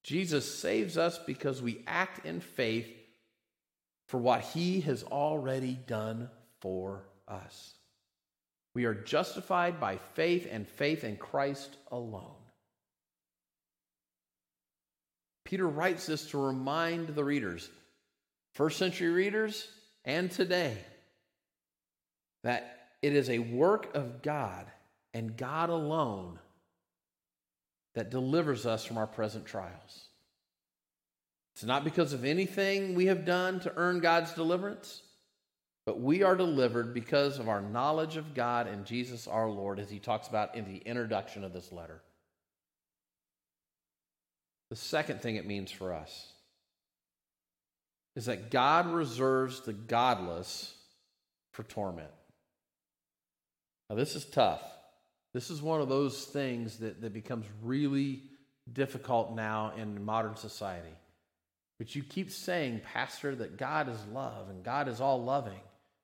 Jesus 0.05 0.61
saves 0.61 0.97
us 0.97 1.19
because 1.27 1.61
we 1.61 1.83
act 1.89 2.25
in 2.25 2.39
faith 2.39 2.87
for 4.07 4.19
what 4.19 4.43
he 4.43 4.81
has 4.83 5.03
already 5.03 5.77
done 5.89 6.31
for 6.61 7.03
us. 7.27 7.75
We 8.77 8.85
are 8.85 8.95
justified 8.95 9.81
by 9.81 9.99
faith 10.15 10.47
and 10.49 10.69
faith 10.69 11.03
in 11.03 11.17
Christ 11.17 11.77
alone. 11.91 12.31
Peter 15.45 15.67
writes 15.67 16.07
this 16.07 16.31
to 16.31 16.39
remind 16.39 17.09
the 17.09 17.25
readers, 17.25 17.69
first 18.53 18.79
century 18.79 19.11
readers, 19.11 19.67
and 20.05 20.31
today, 20.31 20.79
that 22.45 22.83
it 23.05 23.15
is 23.15 23.29
a 23.29 23.39
work 23.39 23.95
of 23.95 24.23
God 24.23 24.65
and 25.13 25.37
God 25.37 25.69
alone 25.69 26.39
that 27.95 28.11
delivers 28.11 28.65
us 28.65 28.83
from 28.83 28.97
our 28.97 29.07
present 29.07 29.45
trials. 29.45 30.09
It's 31.53 31.65
not 31.65 31.85
because 31.85 32.15
of 32.15 32.25
anything 32.25 32.95
we 32.95 33.05
have 33.07 33.27
done 33.27 33.61
to 33.61 33.73
earn 33.77 34.01
God's 34.01 34.33
deliverance, 34.33 35.03
but 35.85 36.01
we 36.01 36.23
are 36.23 36.35
delivered 36.35 36.95
because 36.95 37.39
of 37.39 37.47
our 37.47 37.61
knowledge 37.61 38.17
of 38.17 38.33
God 38.33 38.69
and 38.69 38.87
Jesus 38.87 39.29
our 39.29 39.51
Lord, 39.51 39.79
as 39.79 39.91
he 39.91 39.99
talks 39.99 40.27
about 40.27 40.55
in 40.55 40.65
the 40.65 40.79
introduction 40.79 41.45
of 41.45 41.53
this 41.53 41.73
letter. 41.73 42.01
The 44.71 44.77
second 44.77 45.21
thing 45.21 45.37
it 45.37 45.47
means 45.47 45.71
for 45.71 45.93
us 45.93 46.33
is 48.17 48.25
that 48.25 48.51
God 48.51 48.91
reserves 48.91 49.61
the 49.61 49.75
godless 49.75 50.73
for 51.53 51.65
torment. 51.65 52.09
Now, 53.89 53.97
this 53.97 54.17
is 54.17 54.25
tough. 54.25 54.63
This 55.33 55.51
is 55.51 55.61
one 55.61 55.81
of 55.81 55.89
those 55.89 56.25
things 56.25 56.79
that, 56.79 57.01
that 57.03 57.13
becomes 57.13 57.47
really 57.63 58.23
difficult 58.73 59.35
now 59.35 59.73
in 59.77 60.05
modern 60.05 60.37
society. 60.37 60.97
But 61.79 61.95
you 61.95 62.03
keep 62.03 62.31
saying, 62.31 62.83
Pastor, 62.93 63.35
that 63.35 63.57
God 63.57 63.89
is 63.89 63.99
love 64.13 64.49
and 64.49 64.63
God 64.63 64.89
is 64.89 65.01
all 65.01 65.23
loving. 65.23 65.61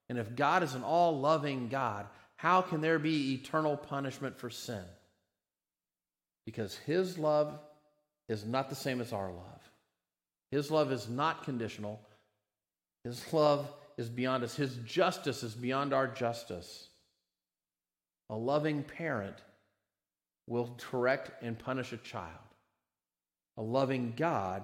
And 0.08 0.18
if 0.18 0.34
God 0.34 0.62
is 0.62 0.74
an 0.74 0.82
all 0.82 1.18
loving 1.20 1.68
God, 1.68 2.06
how 2.36 2.60
can 2.60 2.80
there 2.80 2.98
be 2.98 3.34
eternal 3.34 3.76
punishment 3.76 4.38
for 4.38 4.50
sin? 4.50 4.82
Because 6.44 6.76
His 6.78 7.16
love 7.16 7.58
is 8.28 8.44
not 8.44 8.68
the 8.68 8.74
same 8.74 9.00
as 9.00 9.12
our 9.12 9.30
love. 9.30 9.70
His 10.50 10.70
love 10.70 10.90
is 10.90 11.08
not 11.08 11.44
conditional. 11.44 12.00
His 13.04 13.32
love 13.32 13.72
is 13.96 14.08
beyond 14.08 14.42
us. 14.42 14.56
His 14.56 14.76
justice 14.84 15.42
is 15.44 15.54
beyond 15.54 15.94
our 15.94 16.08
justice. 16.08 16.89
A 18.30 18.36
loving 18.36 18.84
parent 18.84 19.36
will 20.46 20.74
correct 20.78 21.30
and 21.42 21.58
punish 21.58 21.92
a 21.92 21.96
child. 21.96 22.30
A 23.56 23.62
loving 23.62 24.14
God 24.16 24.62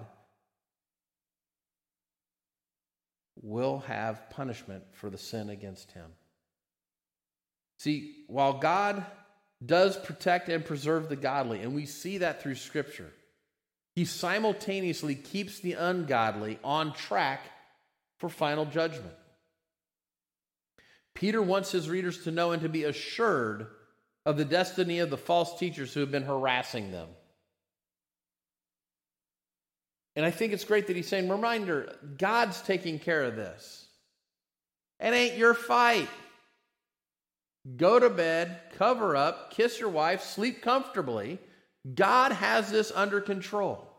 will 3.41 3.79
have 3.79 4.29
punishment 4.29 4.83
for 4.93 5.09
the 5.09 5.17
sin 5.17 5.49
against 5.49 5.91
him. 5.91 6.09
See, 7.77 8.23
while 8.27 8.53
God 8.53 9.05
does 9.63 9.97
protect 9.97 10.49
and 10.49 10.65
preserve 10.65 11.09
the 11.09 11.15
godly, 11.15 11.61
and 11.61 11.75
we 11.75 11.85
see 11.85 12.19
that 12.19 12.41
through 12.41 12.55
Scripture, 12.55 13.11
he 13.95 14.05
simultaneously 14.05 15.13
keeps 15.13 15.59
the 15.59 15.73
ungodly 15.73 16.57
on 16.63 16.93
track 16.93 17.41
for 18.17 18.29
final 18.29 18.65
judgment. 18.65 19.13
Peter 21.17 21.41
wants 21.41 21.71
his 21.71 21.89
readers 21.89 22.25
to 22.25 22.31
know 22.31 22.51
and 22.51 22.61
to 22.61 22.69
be 22.69 22.83
assured 22.83 23.65
of 24.23 24.37
the 24.37 24.45
destiny 24.45 24.99
of 24.99 25.09
the 25.09 25.17
false 25.17 25.57
teachers 25.57 25.91
who 25.91 26.01
have 26.01 26.11
been 26.11 26.21
harassing 26.21 26.91
them. 26.91 27.07
And 30.15 30.23
I 30.23 30.29
think 30.29 30.53
it's 30.53 30.63
great 30.63 30.85
that 30.85 30.95
he's 30.95 31.07
saying, 31.07 31.27
reminder, 31.27 31.91
God's 32.19 32.61
taking 32.61 32.99
care 32.99 33.23
of 33.23 33.35
this. 33.35 33.87
It 34.99 35.11
ain't 35.11 35.39
your 35.39 35.55
fight. 35.55 36.07
Go 37.77 37.97
to 37.97 38.11
bed, 38.11 38.55
cover 38.77 39.15
up, 39.15 39.49
kiss 39.49 39.79
your 39.79 39.89
wife, 39.89 40.21
sleep 40.21 40.61
comfortably. 40.61 41.39
God 41.95 42.31
has 42.31 42.69
this 42.69 42.91
under 42.93 43.21
control. 43.21 43.89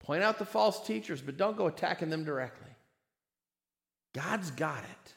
Point 0.00 0.22
out 0.22 0.38
the 0.38 0.46
false 0.46 0.86
teachers, 0.86 1.20
but 1.20 1.36
don't 1.36 1.58
go 1.58 1.66
attacking 1.66 2.08
them 2.08 2.24
directly. 2.24 2.71
God's 4.14 4.50
got 4.50 4.78
it. 4.78 5.14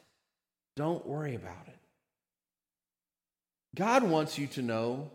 Don't 0.76 1.06
worry 1.06 1.34
about 1.34 1.66
it. 1.66 1.78
God 3.74 4.02
wants 4.04 4.38
you 4.38 4.46
to 4.48 4.62
know 4.62 5.10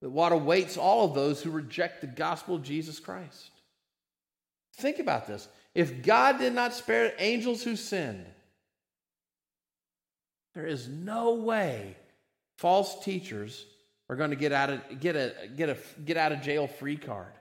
that 0.00 0.10
what 0.10 0.32
awaits 0.32 0.76
all 0.76 1.04
of 1.04 1.14
those 1.14 1.42
who 1.42 1.50
reject 1.50 2.00
the 2.00 2.06
gospel 2.06 2.54
of 2.54 2.62
Jesus 2.62 3.00
Christ. 3.00 3.50
Think 4.76 5.00
about 5.00 5.26
this. 5.26 5.48
If 5.74 6.02
God 6.02 6.38
did 6.38 6.54
not 6.54 6.74
spare 6.74 7.12
angels 7.18 7.62
who 7.62 7.74
sinned, 7.74 8.26
there 10.54 10.66
is 10.66 10.88
no 10.88 11.34
way 11.34 11.96
false 12.56 13.04
teachers 13.04 13.66
are 14.08 14.16
going 14.16 14.30
to 14.30 14.36
get 14.36 14.52
out 14.52 14.70
of 14.70 15.00
get 15.00 15.16
a 15.16 15.32
get 15.56 15.68
a 15.68 15.76
get 16.04 16.16
out 16.16 16.32
of 16.32 16.40
jail 16.40 16.66
free 16.66 16.96
card. 16.96 17.32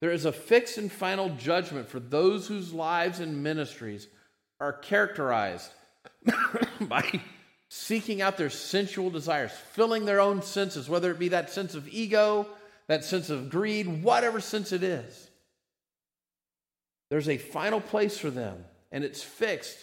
There 0.00 0.12
is 0.12 0.24
a 0.24 0.32
fixed 0.32 0.78
and 0.78 0.90
final 0.90 1.30
judgment 1.30 1.88
for 1.88 2.00
those 2.00 2.46
whose 2.46 2.72
lives 2.72 3.20
and 3.20 3.42
ministries 3.42 4.08
are 4.60 4.72
characterized 4.72 5.70
by 6.80 7.20
seeking 7.68 8.20
out 8.20 8.36
their 8.36 8.50
sensual 8.50 9.10
desires, 9.10 9.52
filling 9.72 10.04
their 10.04 10.20
own 10.20 10.42
senses, 10.42 10.88
whether 10.88 11.10
it 11.10 11.18
be 11.18 11.28
that 11.28 11.50
sense 11.50 11.74
of 11.74 11.88
ego, 11.88 12.46
that 12.88 13.04
sense 13.04 13.30
of 13.30 13.48
greed, 13.48 14.02
whatever 14.02 14.40
sense 14.40 14.72
it 14.72 14.82
is. 14.82 15.30
There's 17.10 17.28
a 17.28 17.38
final 17.38 17.80
place 17.80 18.18
for 18.18 18.30
them, 18.30 18.64
and 18.92 19.04
it's 19.04 19.22
fixed 19.22 19.78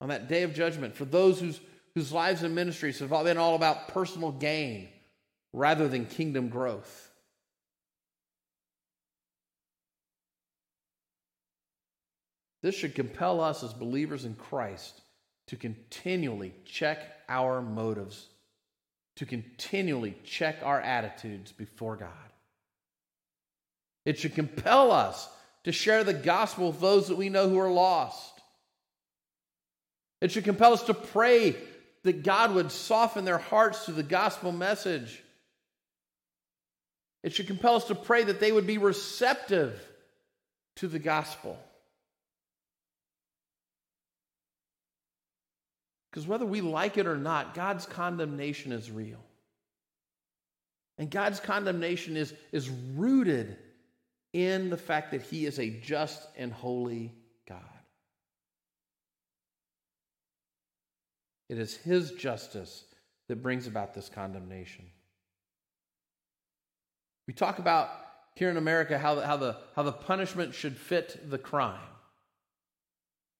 on 0.00 0.08
that 0.08 0.28
day 0.28 0.42
of 0.42 0.54
judgment 0.54 0.96
for 0.96 1.04
those 1.04 1.40
whose, 1.40 1.60
whose 1.94 2.12
lives 2.12 2.42
and 2.42 2.54
ministries 2.54 2.98
have 2.98 3.12
all 3.12 3.24
been 3.24 3.38
all 3.38 3.54
about 3.54 3.88
personal 3.88 4.32
gain 4.32 4.88
rather 5.52 5.88
than 5.88 6.06
kingdom 6.06 6.48
growth. 6.48 7.09
This 12.62 12.74
should 12.74 12.94
compel 12.94 13.40
us 13.40 13.62
as 13.62 13.72
believers 13.72 14.24
in 14.24 14.34
Christ 14.34 15.00
to 15.46 15.56
continually 15.56 16.54
check 16.64 16.98
our 17.28 17.62
motives, 17.62 18.26
to 19.16 19.26
continually 19.26 20.16
check 20.24 20.56
our 20.62 20.80
attitudes 20.80 21.52
before 21.52 21.96
God. 21.96 22.08
It 24.04 24.18
should 24.18 24.34
compel 24.34 24.92
us 24.92 25.28
to 25.64 25.72
share 25.72 26.04
the 26.04 26.14
gospel 26.14 26.68
with 26.68 26.80
those 26.80 27.08
that 27.08 27.18
we 27.18 27.28
know 27.28 27.48
who 27.48 27.58
are 27.58 27.70
lost. 27.70 28.32
It 30.20 30.30
should 30.30 30.44
compel 30.44 30.72
us 30.72 30.82
to 30.84 30.94
pray 30.94 31.56
that 32.02 32.22
God 32.22 32.54
would 32.54 32.70
soften 32.70 33.24
their 33.24 33.38
hearts 33.38 33.86
to 33.86 33.92
the 33.92 34.02
gospel 34.02 34.52
message. 34.52 35.22
It 37.22 37.32
should 37.32 37.46
compel 37.46 37.76
us 37.76 37.84
to 37.86 37.94
pray 37.94 38.24
that 38.24 38.40
they 38.40 38.52
would 38.52 38.66
be 38.66 38.78
receptive 38.78 39.80
to 40.76 40.88
the 40.88 40.98
gospel. 40.98 41.58
Because 46.10 46.26
whether 46.26 46.44
we 46.44 46.60
like 46.60 46.98
it 46.98 47.06
or 47.06 47.16
not, 47.16 47.54
God's 47.54 47.86
condemnation 47.86 48.72
is 48.72 48.90
real. 48.90 49.20
And 50.98 51.10
God's 51.10 51.40
condemnation 51.40 52.16
is, 52.16 52.34
is 52.52 52.68
rooted 52.68 53.56
in 54.32 54.70
the 54.70 54.76
fact 54.76 55.12
that 55.12 55.22
He 55.22 55.46
is 55.46 55.58
a 55.58 55.70
just 55.70 56.26
and 56.36 56.52
holy 56.52 57.12
God. 57.48 57.58
It 61.48 61.58
is 61.58 61.76
His 61.76 62.12
justice 62.12 62.84
that 63.28 63.42
brings 63.42 63.66
about 63.66 63.94
this 63.94 64.08
condemnation. 64.08 64.86
We 67.26 67.34
talk 67.34 67.60
about 67.60 67.88
here 68.34 68.50
in 68.50 68.56
America 68.56 68.98
how 68.98 69.14
the, 69.14 69.26
how 69.26 69.36
the, 69.36 69.56
how 69.76 69.84
the 69.84 69.92
punishment 69.92 70.54
should 70.54 70.76
fit 70.76 71.30
the 71.30 71.38
crime. 71.38 71.78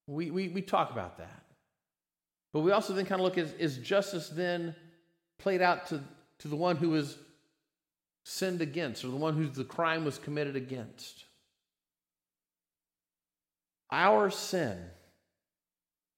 We, 0.07 0.31
we, 0.31 0.49
we 0.49 0.63
talk 0.63 0.93
about 0.93 1.19
that. 1.19 1.40
But 2.53 2.61
we 2.61 2.73
also 2.73 2.93
then 2.93 3.07
kind 3.07 3.21
of 3.21 3.25
look 3.25 3.39
at 3.39 3.61
is 3.61 3.79
justice 3.79 4.29
then 4.29 4.75
played 5.39 5.63
out 5.63 5.87
to, 5.89 6.01
to 6.41 6.49
the 6.49 6.57
one 6.57 6.77
who 6.77 6.91
was 6.91 7.17
sinned 8.25 8.61
against 8.61 9.05
or 9.05 9.09
the 9.09 9.17
one 9.17 9.35
who 9.35 9.49
the 9.49 9.65
crime 9.65 10.05
was 10.05 10.19
committed 10.19 10.57
against? 10.57 11.25
Our 13.91 14.31
sin, 14.31 14.79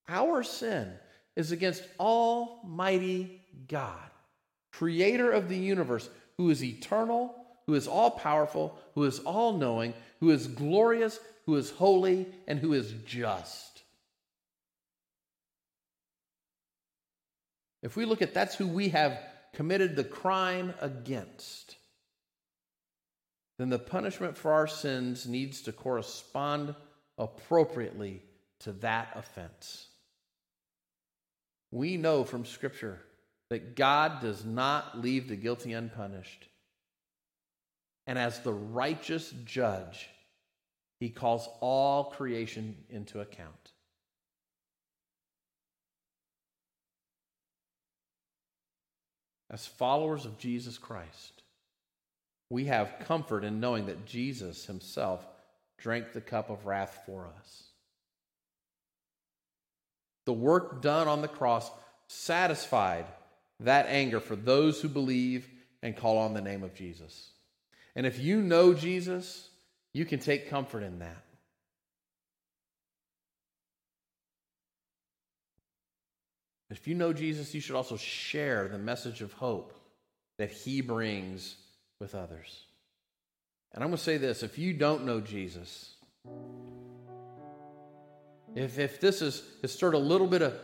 our 0.09 0.43
sin 0.43 0.93
is 1.37 1.53
against 1.53 1.85
Almighty 1.99 3.41
God, 3.68 4.11
creator 4.72 5.30
of 5.30 5.49
the 5.49 5.57
universe, 5.57 6.09
who 6.37 6.51
is 6.51 6.62
eternal, 6.62 7.35
who 7.66 7.74
is 7.74 7.89
all 7.89 8.11
powerful, 8.11 8.78
who 8.95 9.05
is 9.05 9.20
all 9.20 9.55
knowing, 9.55 9.95
who 10.20 10.30
is 10.30 10.47
glorious, 10.47 11.18
who 11.47 11.57
is 11.57 11.70
holy, 11.70 12.26
and 12.47 12.59
who 12.59 12.74
is 12.74 12.93
just. 13.07 13.72
If 17.83 17.97
we 17.97 18.05
look 18.05 18.22
at 18.22 18.35
that's 18.35 18.55
who 18.55 18.68
we 18.68 18.91
have 18.91 19.18
committed 19.55 19.97
the 19.97 20.05
crime 20.05 20.74
against, 20.80 21.76
then 23.59 23.68
the 23.68 23.78
punishment 23.78 24.37
for 24.37 24.53
our 24.53 24.66
sins 24.66 25.26
needs 25.26 25.62
to 25.62 25.72
correspond 25.72 26.74
appropriately 27.18 28.22
to 28.61 28.72
that 28.72 29.09
offense. 29.14 29.89
We 31.70 31.97
know 31.97 32.24
from 32.24 32.45
Scripture 32.45 33.01
that 33.51 33.76
God 33.76 34.20
does 34.20 34.45
not 34.45 35.01
leave 35.01 35.28
the 35.28 35.37
guilty 35.37 35.72
unpunished. 35.72 36.49
And 38.07 38.18
as 38.18 38.41
the 38.41 38.53
righteous 38.53 39.33
judge, 39.45 40.09
he 41.01 41.11
calls 41.11 41.49
all 41.61 42.05
creation 42.05 42.76
into 42.89 43.20
account. 43.20 43.72
As 49.53 49.66
followers 49.66 50.24
of 50.24 50.38
Jesus 50.38 50.78
Christ, 50.78 51.42
we 52.48 52.64
have 52.64 52.96
comfort 53.07 53.44
in 53.44 53.61
knowing 53.61 53.86
that 53.86 54.07
Jesus 54.07 54.64
himself 54.64 55.26
drank 55.78 56.12
the 56.12 56.20
cup 56.22 56.48
of 56.48 56.64
wrath 56.64 57.03
for 57.05 57.28
us. 57.38 57.64
The 60.24 60.32
work 60.32 60.80
done 60.80 61.07
on 61.07 61.20
the 61.20 61.28
cross 61.28 61.70
satisfied 62.09 63.05
that 63.61 63.86
anger 63.86 64.20
for 64.20 64.36
those 64.36 64.80
who 64.80 64.88
believe 64.88 65.48
and 65.82 65.96
call 65.96 66.18
on 66.18 66.34
the 66.34 66.40
name 66.40 66.62
of 66.62 66.74
Jesus. 66.74 67.30
And 67.94 68.07
if 68.07 68.18
you 68.20 68.40
know 68.40 68.72
Jesus, 68.72 69.48
you 69.92 70.05
can 70.05 70.18
take 70.18 70.48
comfort 70.48 70.82
in 70.82 71.00
that. 71.00 71.24
If 76.73 76.89
you 76.89 76.95
know 76.95 77.12
Jesus, 77.12 77.53
you 77.55 77.61
should 77.61 77.77
also 77.77 77.99
share 77.99 78.66
the 78.66 78.79
message 78.79 79.20
of 79.20 79.35
hope 79.35 79.75
that 80.39 80.51
he 80.51 80.81
brings 80.81 81.57
with 82.01 82.14
others. 82.14 82.64
And 83.75 83.85
I'm 83.85 83.91
going 83.91 83.99
to 83.99 84.03
say 84.03 84.16
this 84.16 84.43
if 84.43 84.59
you 84.59 84.73
don't 84.73 85.05
know 85.05 85.20
Jesus, 85.20 85.95
if, 88.55 88.79
if 88.79 89.01
this 89.01 89.20
is, 89.20 89.43
has 89.61 89.70
stirred 89.73 89.93
a 89.93 89.99
little 89.99 90.27
bit 90.27 90.41
of 90.41 90.55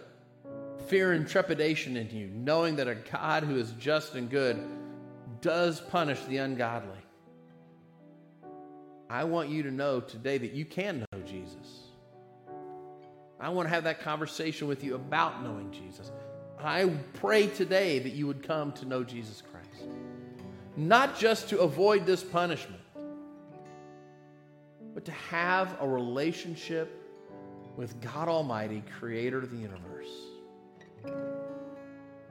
fear 0.87 1.13
and 1.13 1.29
trepidation 1.29 1.99
in 1.99 2.09
you, 2.09 2.29
knowing 2.29 2.77
that 2.77 2.89
a 2.89 2.95
God 2.95 3.43
who 3.45 3.57
is 3.57 3.73
just 3.73 4.15
and 4.15 4.31
good 4.31 4.59
does 5.43 5.79
punish 5.79 6.21
the 6.23 6.39
ungodly, 6.39 7.03
I 9.11 9.25
want 9.25 9.51
you 9.51 9.63
to 9.65 9.71
know 9.71 10.01
today 10.01 10.39
that 10.39 10.53
you 10.53 10.65
can 10.65 11.05
know 11.13 11.21
Jesus. 11.27 11.88
I 13.41 13.49
want 13.51 13.69
to 13.69 13.75
have 13.75 13.85
that 13.85 14.01
conversation 14.01 14.67
with 14.67 14.83
you 14.83 14.95
about 14.95 15.43
knowing 15.43 15.71
Jesus. 15.71 16.11
I 16.61 16.91
pray 17.15 17.47
today 17.47 18.01
that 18.01 18.13
you 18.13 18.27
would 18.27 18.43
come 18.43 18.73
to 18.73 18.85
know 18.85 19.05
Jesus 19.05 19.43
Christ. 19.43 19.89
Not 20.77 21.19
just 21.19 21.49
to 21.51 21.61
avoid 21.61 22.05
this 22.05 22.23
punishment, 22.23 22.83
but 24.95 25.05
to 25.05 25.13
have 25.13 25.77
a 25.81 25.87
relationship 25.87 27.05
with 27.77 28.01
God 28.01 28.29
Almighty, 28.29 28.83
creator 28.99 29.39
of 29.39 29.51
the 29.53 29.57
universe. 29.57 30.11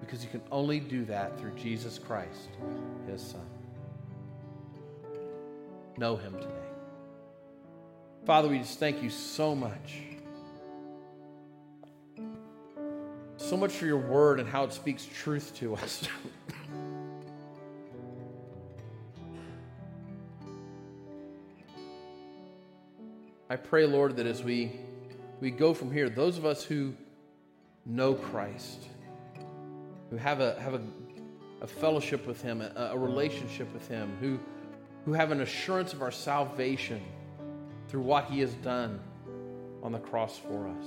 Because 0.01 0.23
you 0.23 0.29
can 0.29 0.41
only 0.51 0.81
do 0.81 1.05
that 1.05 1.39
through 1.39 1.51
Jesus 1.51 1.97
Christ, 1.97 2.49
his 3.09 3.21
Son. 3.21 3.45
Know 5.97 6.17
him 6.17 6.33
today. 6.33 6.53
Father, 8.25 8.49
we 8.49 8.57
just 8.59 8.77
thank 8.77 9.01
you 9.01 9.09
so 9.09 9.55
much. 9.55 10.01
So 13.37 13.55
much 13.55 13.71
for 13.71 13.85
your 13.85 13.97
word 13.97 14.39
and 14.39 14.49
how 14.49 14.63
it 14.63 14.73
speaks 14.73 15.05
truth 15.05 15.55
to 15.57 15.75
us. 15.75 16.07
I 23.49 23.55
pray, 23.55 23.85
Lord, 23.85 24.17
that 24.17 24.25
as 24.25 24.43
we, 24.43 24.73
we 25.39 25.51
go 25.51 25.73
from 25.73 25.89
here, 25.91 26.09
those 26.09 26.37
of 26.37 26.45
us 26.45 26.63
who 26.63 26.93
know 27.85 28.13
Christ, 28.15 28.87
who 30.09 30.17
have 30.17 30.41
a, 30.41 30.59
have 30.59 30.73
a, 30.73 30.81
a 31.61 31.67
fellowship 31.67 32.27
with 32.27 32.41
Him, 32.41 32.61
a, 32.61 32.89
a 32.91 32.97
relationship 32.97 33.71
with 33.71 33.87
Him, 33.87 34.17
who, 34.19 34.37
who 35.05 35.13
have 35.13 35.31
an 35.31 35.39
assurance 35.41 35.93
of 35.93 36.01
our 36.01 36.11
salvation 36.11 37.01
through 37.87 38.01
what 38.01 38.25
He 38.25 38.41
has 38.41 38.53
done 38.55 38.99
on 39.81 39.93
the 39.93 39.99
cross 39.99 40.37
for 40.37 40.67
us. 40.67 40.85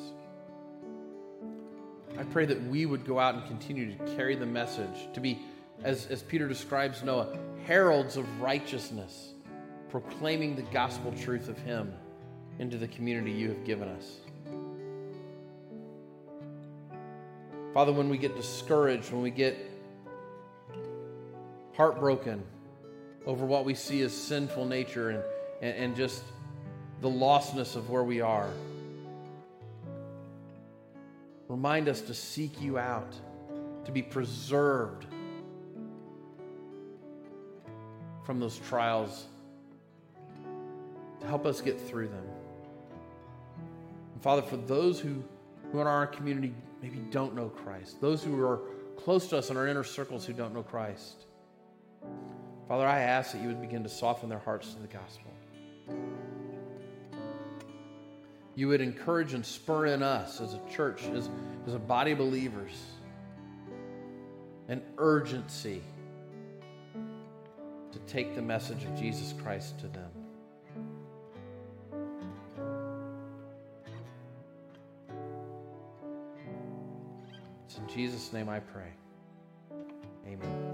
I 2.21 2.25
pray 2.25 2.45
that 2.45 2.63
we 2.65 2.85
would 2.85 3.07
go 3.07 3.19
out 3.19 3.35
and 3.35 3.47
continue 3.47 3.97
to 3.97 4.15
carry 4.15 4.37
the 4.37 4.45
message, 4.45 5.09
to 5.15 5.21
be, 5.21 5.39
as, 5.83 6.05
as 6.09 6.23
Peter 6.23 6.47
describes 6.47 7.03
Noah, 7.03 7.35
heralds 7.65 8.19
of 8.19 8.43
righteousness, 8.43 9.33
proclaiming 9.89 10.55
the 10.55 10.61
gospel 10.65 11.13
truth 11.13 11.49
of 11.49 11.57
Him 11.61 11.95
into 12.59 12.77
the 12.77 12.89
community 12.89 13.31
you 13.31 13.49
have 13.49 13.65
given 13.65 13.89
us. 13.89 14.19
Father, 17.73 17.91
when 17.91 18.11
we 18.11 18.19
get 18.19 18.37
discouraged, 18.37 19.11
when 19.13 19.23
we 19.23 19.31
get 19.31 19.57
heartbroken 21.73 22.43
over 23.25 23.47
what 23.47 23.65
we 23.65 23.73
see 23.73 24.03
as 24.03 24.15
sinful 24.15 24.67
nature 24.67 25.09
and, 25.09 25.23
and, 25.63 25.85
and 25.85 25.97
just 25.97 26.23
the 27.01 27.09
lostness 27.09 27.77
of 27.77 27.89
where 27.89 28.05
we 28.05 28.21
are, 28.21 28.51
Remind 31.51 31.89
us 31.89 32.01
to 32.03 32.15
seek 32.15 32.63
you 32.63 32.79
out, 32.79 33.13
to 33.85 33.91
be 33.91 34.03
preserved 34.03 35.07
from 38.25 38.39
those 38.39 38.57
trials, 38.57 39.27
to 41.21 41.27
help 41.27 41.47
us 41.47 41.61
get 41.61 41.81
through 41.81 42.07
them. 42.07 42.25
And 44.13 44.23
Father, 44.23 44.43
for 44.43 44.59
those 44.59 45.01
who, 45.01 45.25
who 45.73 45.81
in 45.81 45.89
our 45.89 46.07
community 46.07 46.55
maybe 46.81 46.99
don't 47.11 47.35
know 47.35 47.49
Christ, 47.49 48.01
those 48.01 48.23
who 48.23 48.41
are 48.41 48.61
close 48.97 49.27
to 49.31 49.39
us 49.39 49.51
in 49.51 49.57
our 49.57 49.67
inner 49.67 49.83
circles 49.83 50.25
who 50.25 50.33
don't 50.33 50.55
know 50.55 50.63
Christ, 50.63 51.25
Father, 52.69 52.87
I 52.87 53.01
ask 53.01 53.33
that 53.33 53.43
you 53.43 53.49
would 53.49 53.61
begin 53.61 53.83
to 53.83 53.89
soften 53.89 54.29
their 54.29 54.39
hearts 54.39 54.73
to 54.75 54.81
the 54.81 54.87
gospel 54.87 55.30
you 58.55 58.69
would 58.69 58.81
encourage 58.81 59.35
and 59.35 59.45
spur 59.45 59.87
in 59.87 60.03
us 60.03 60.41
as 60.41 60.55
a 60.55 60.61
church, 60.71 61.03
as, 61.15 61.29
as 61.67 61.75
a 61.75 61.79
body 61.79 62.13
of 62.13 62.19
believers, 62.19 62.73
an 64.69 64.83
urgency 64.99 65.83
to 67.93 67.99
take 68.01 68.35
the 68.35 68.43
message 68.43 68.85
of 68.85 68.99
Jesus 68.99 69.35
Christ 69.43 69.79
to 69.81 69.89
them. 69.89 70.11
It's 77.67 77.79
in 77.79 77.89
Jesus' 77.89 78.33
name 78.33 78.49
I 78.49 78.61
pray. 78.61 78.93
Amen. 80.27 80.70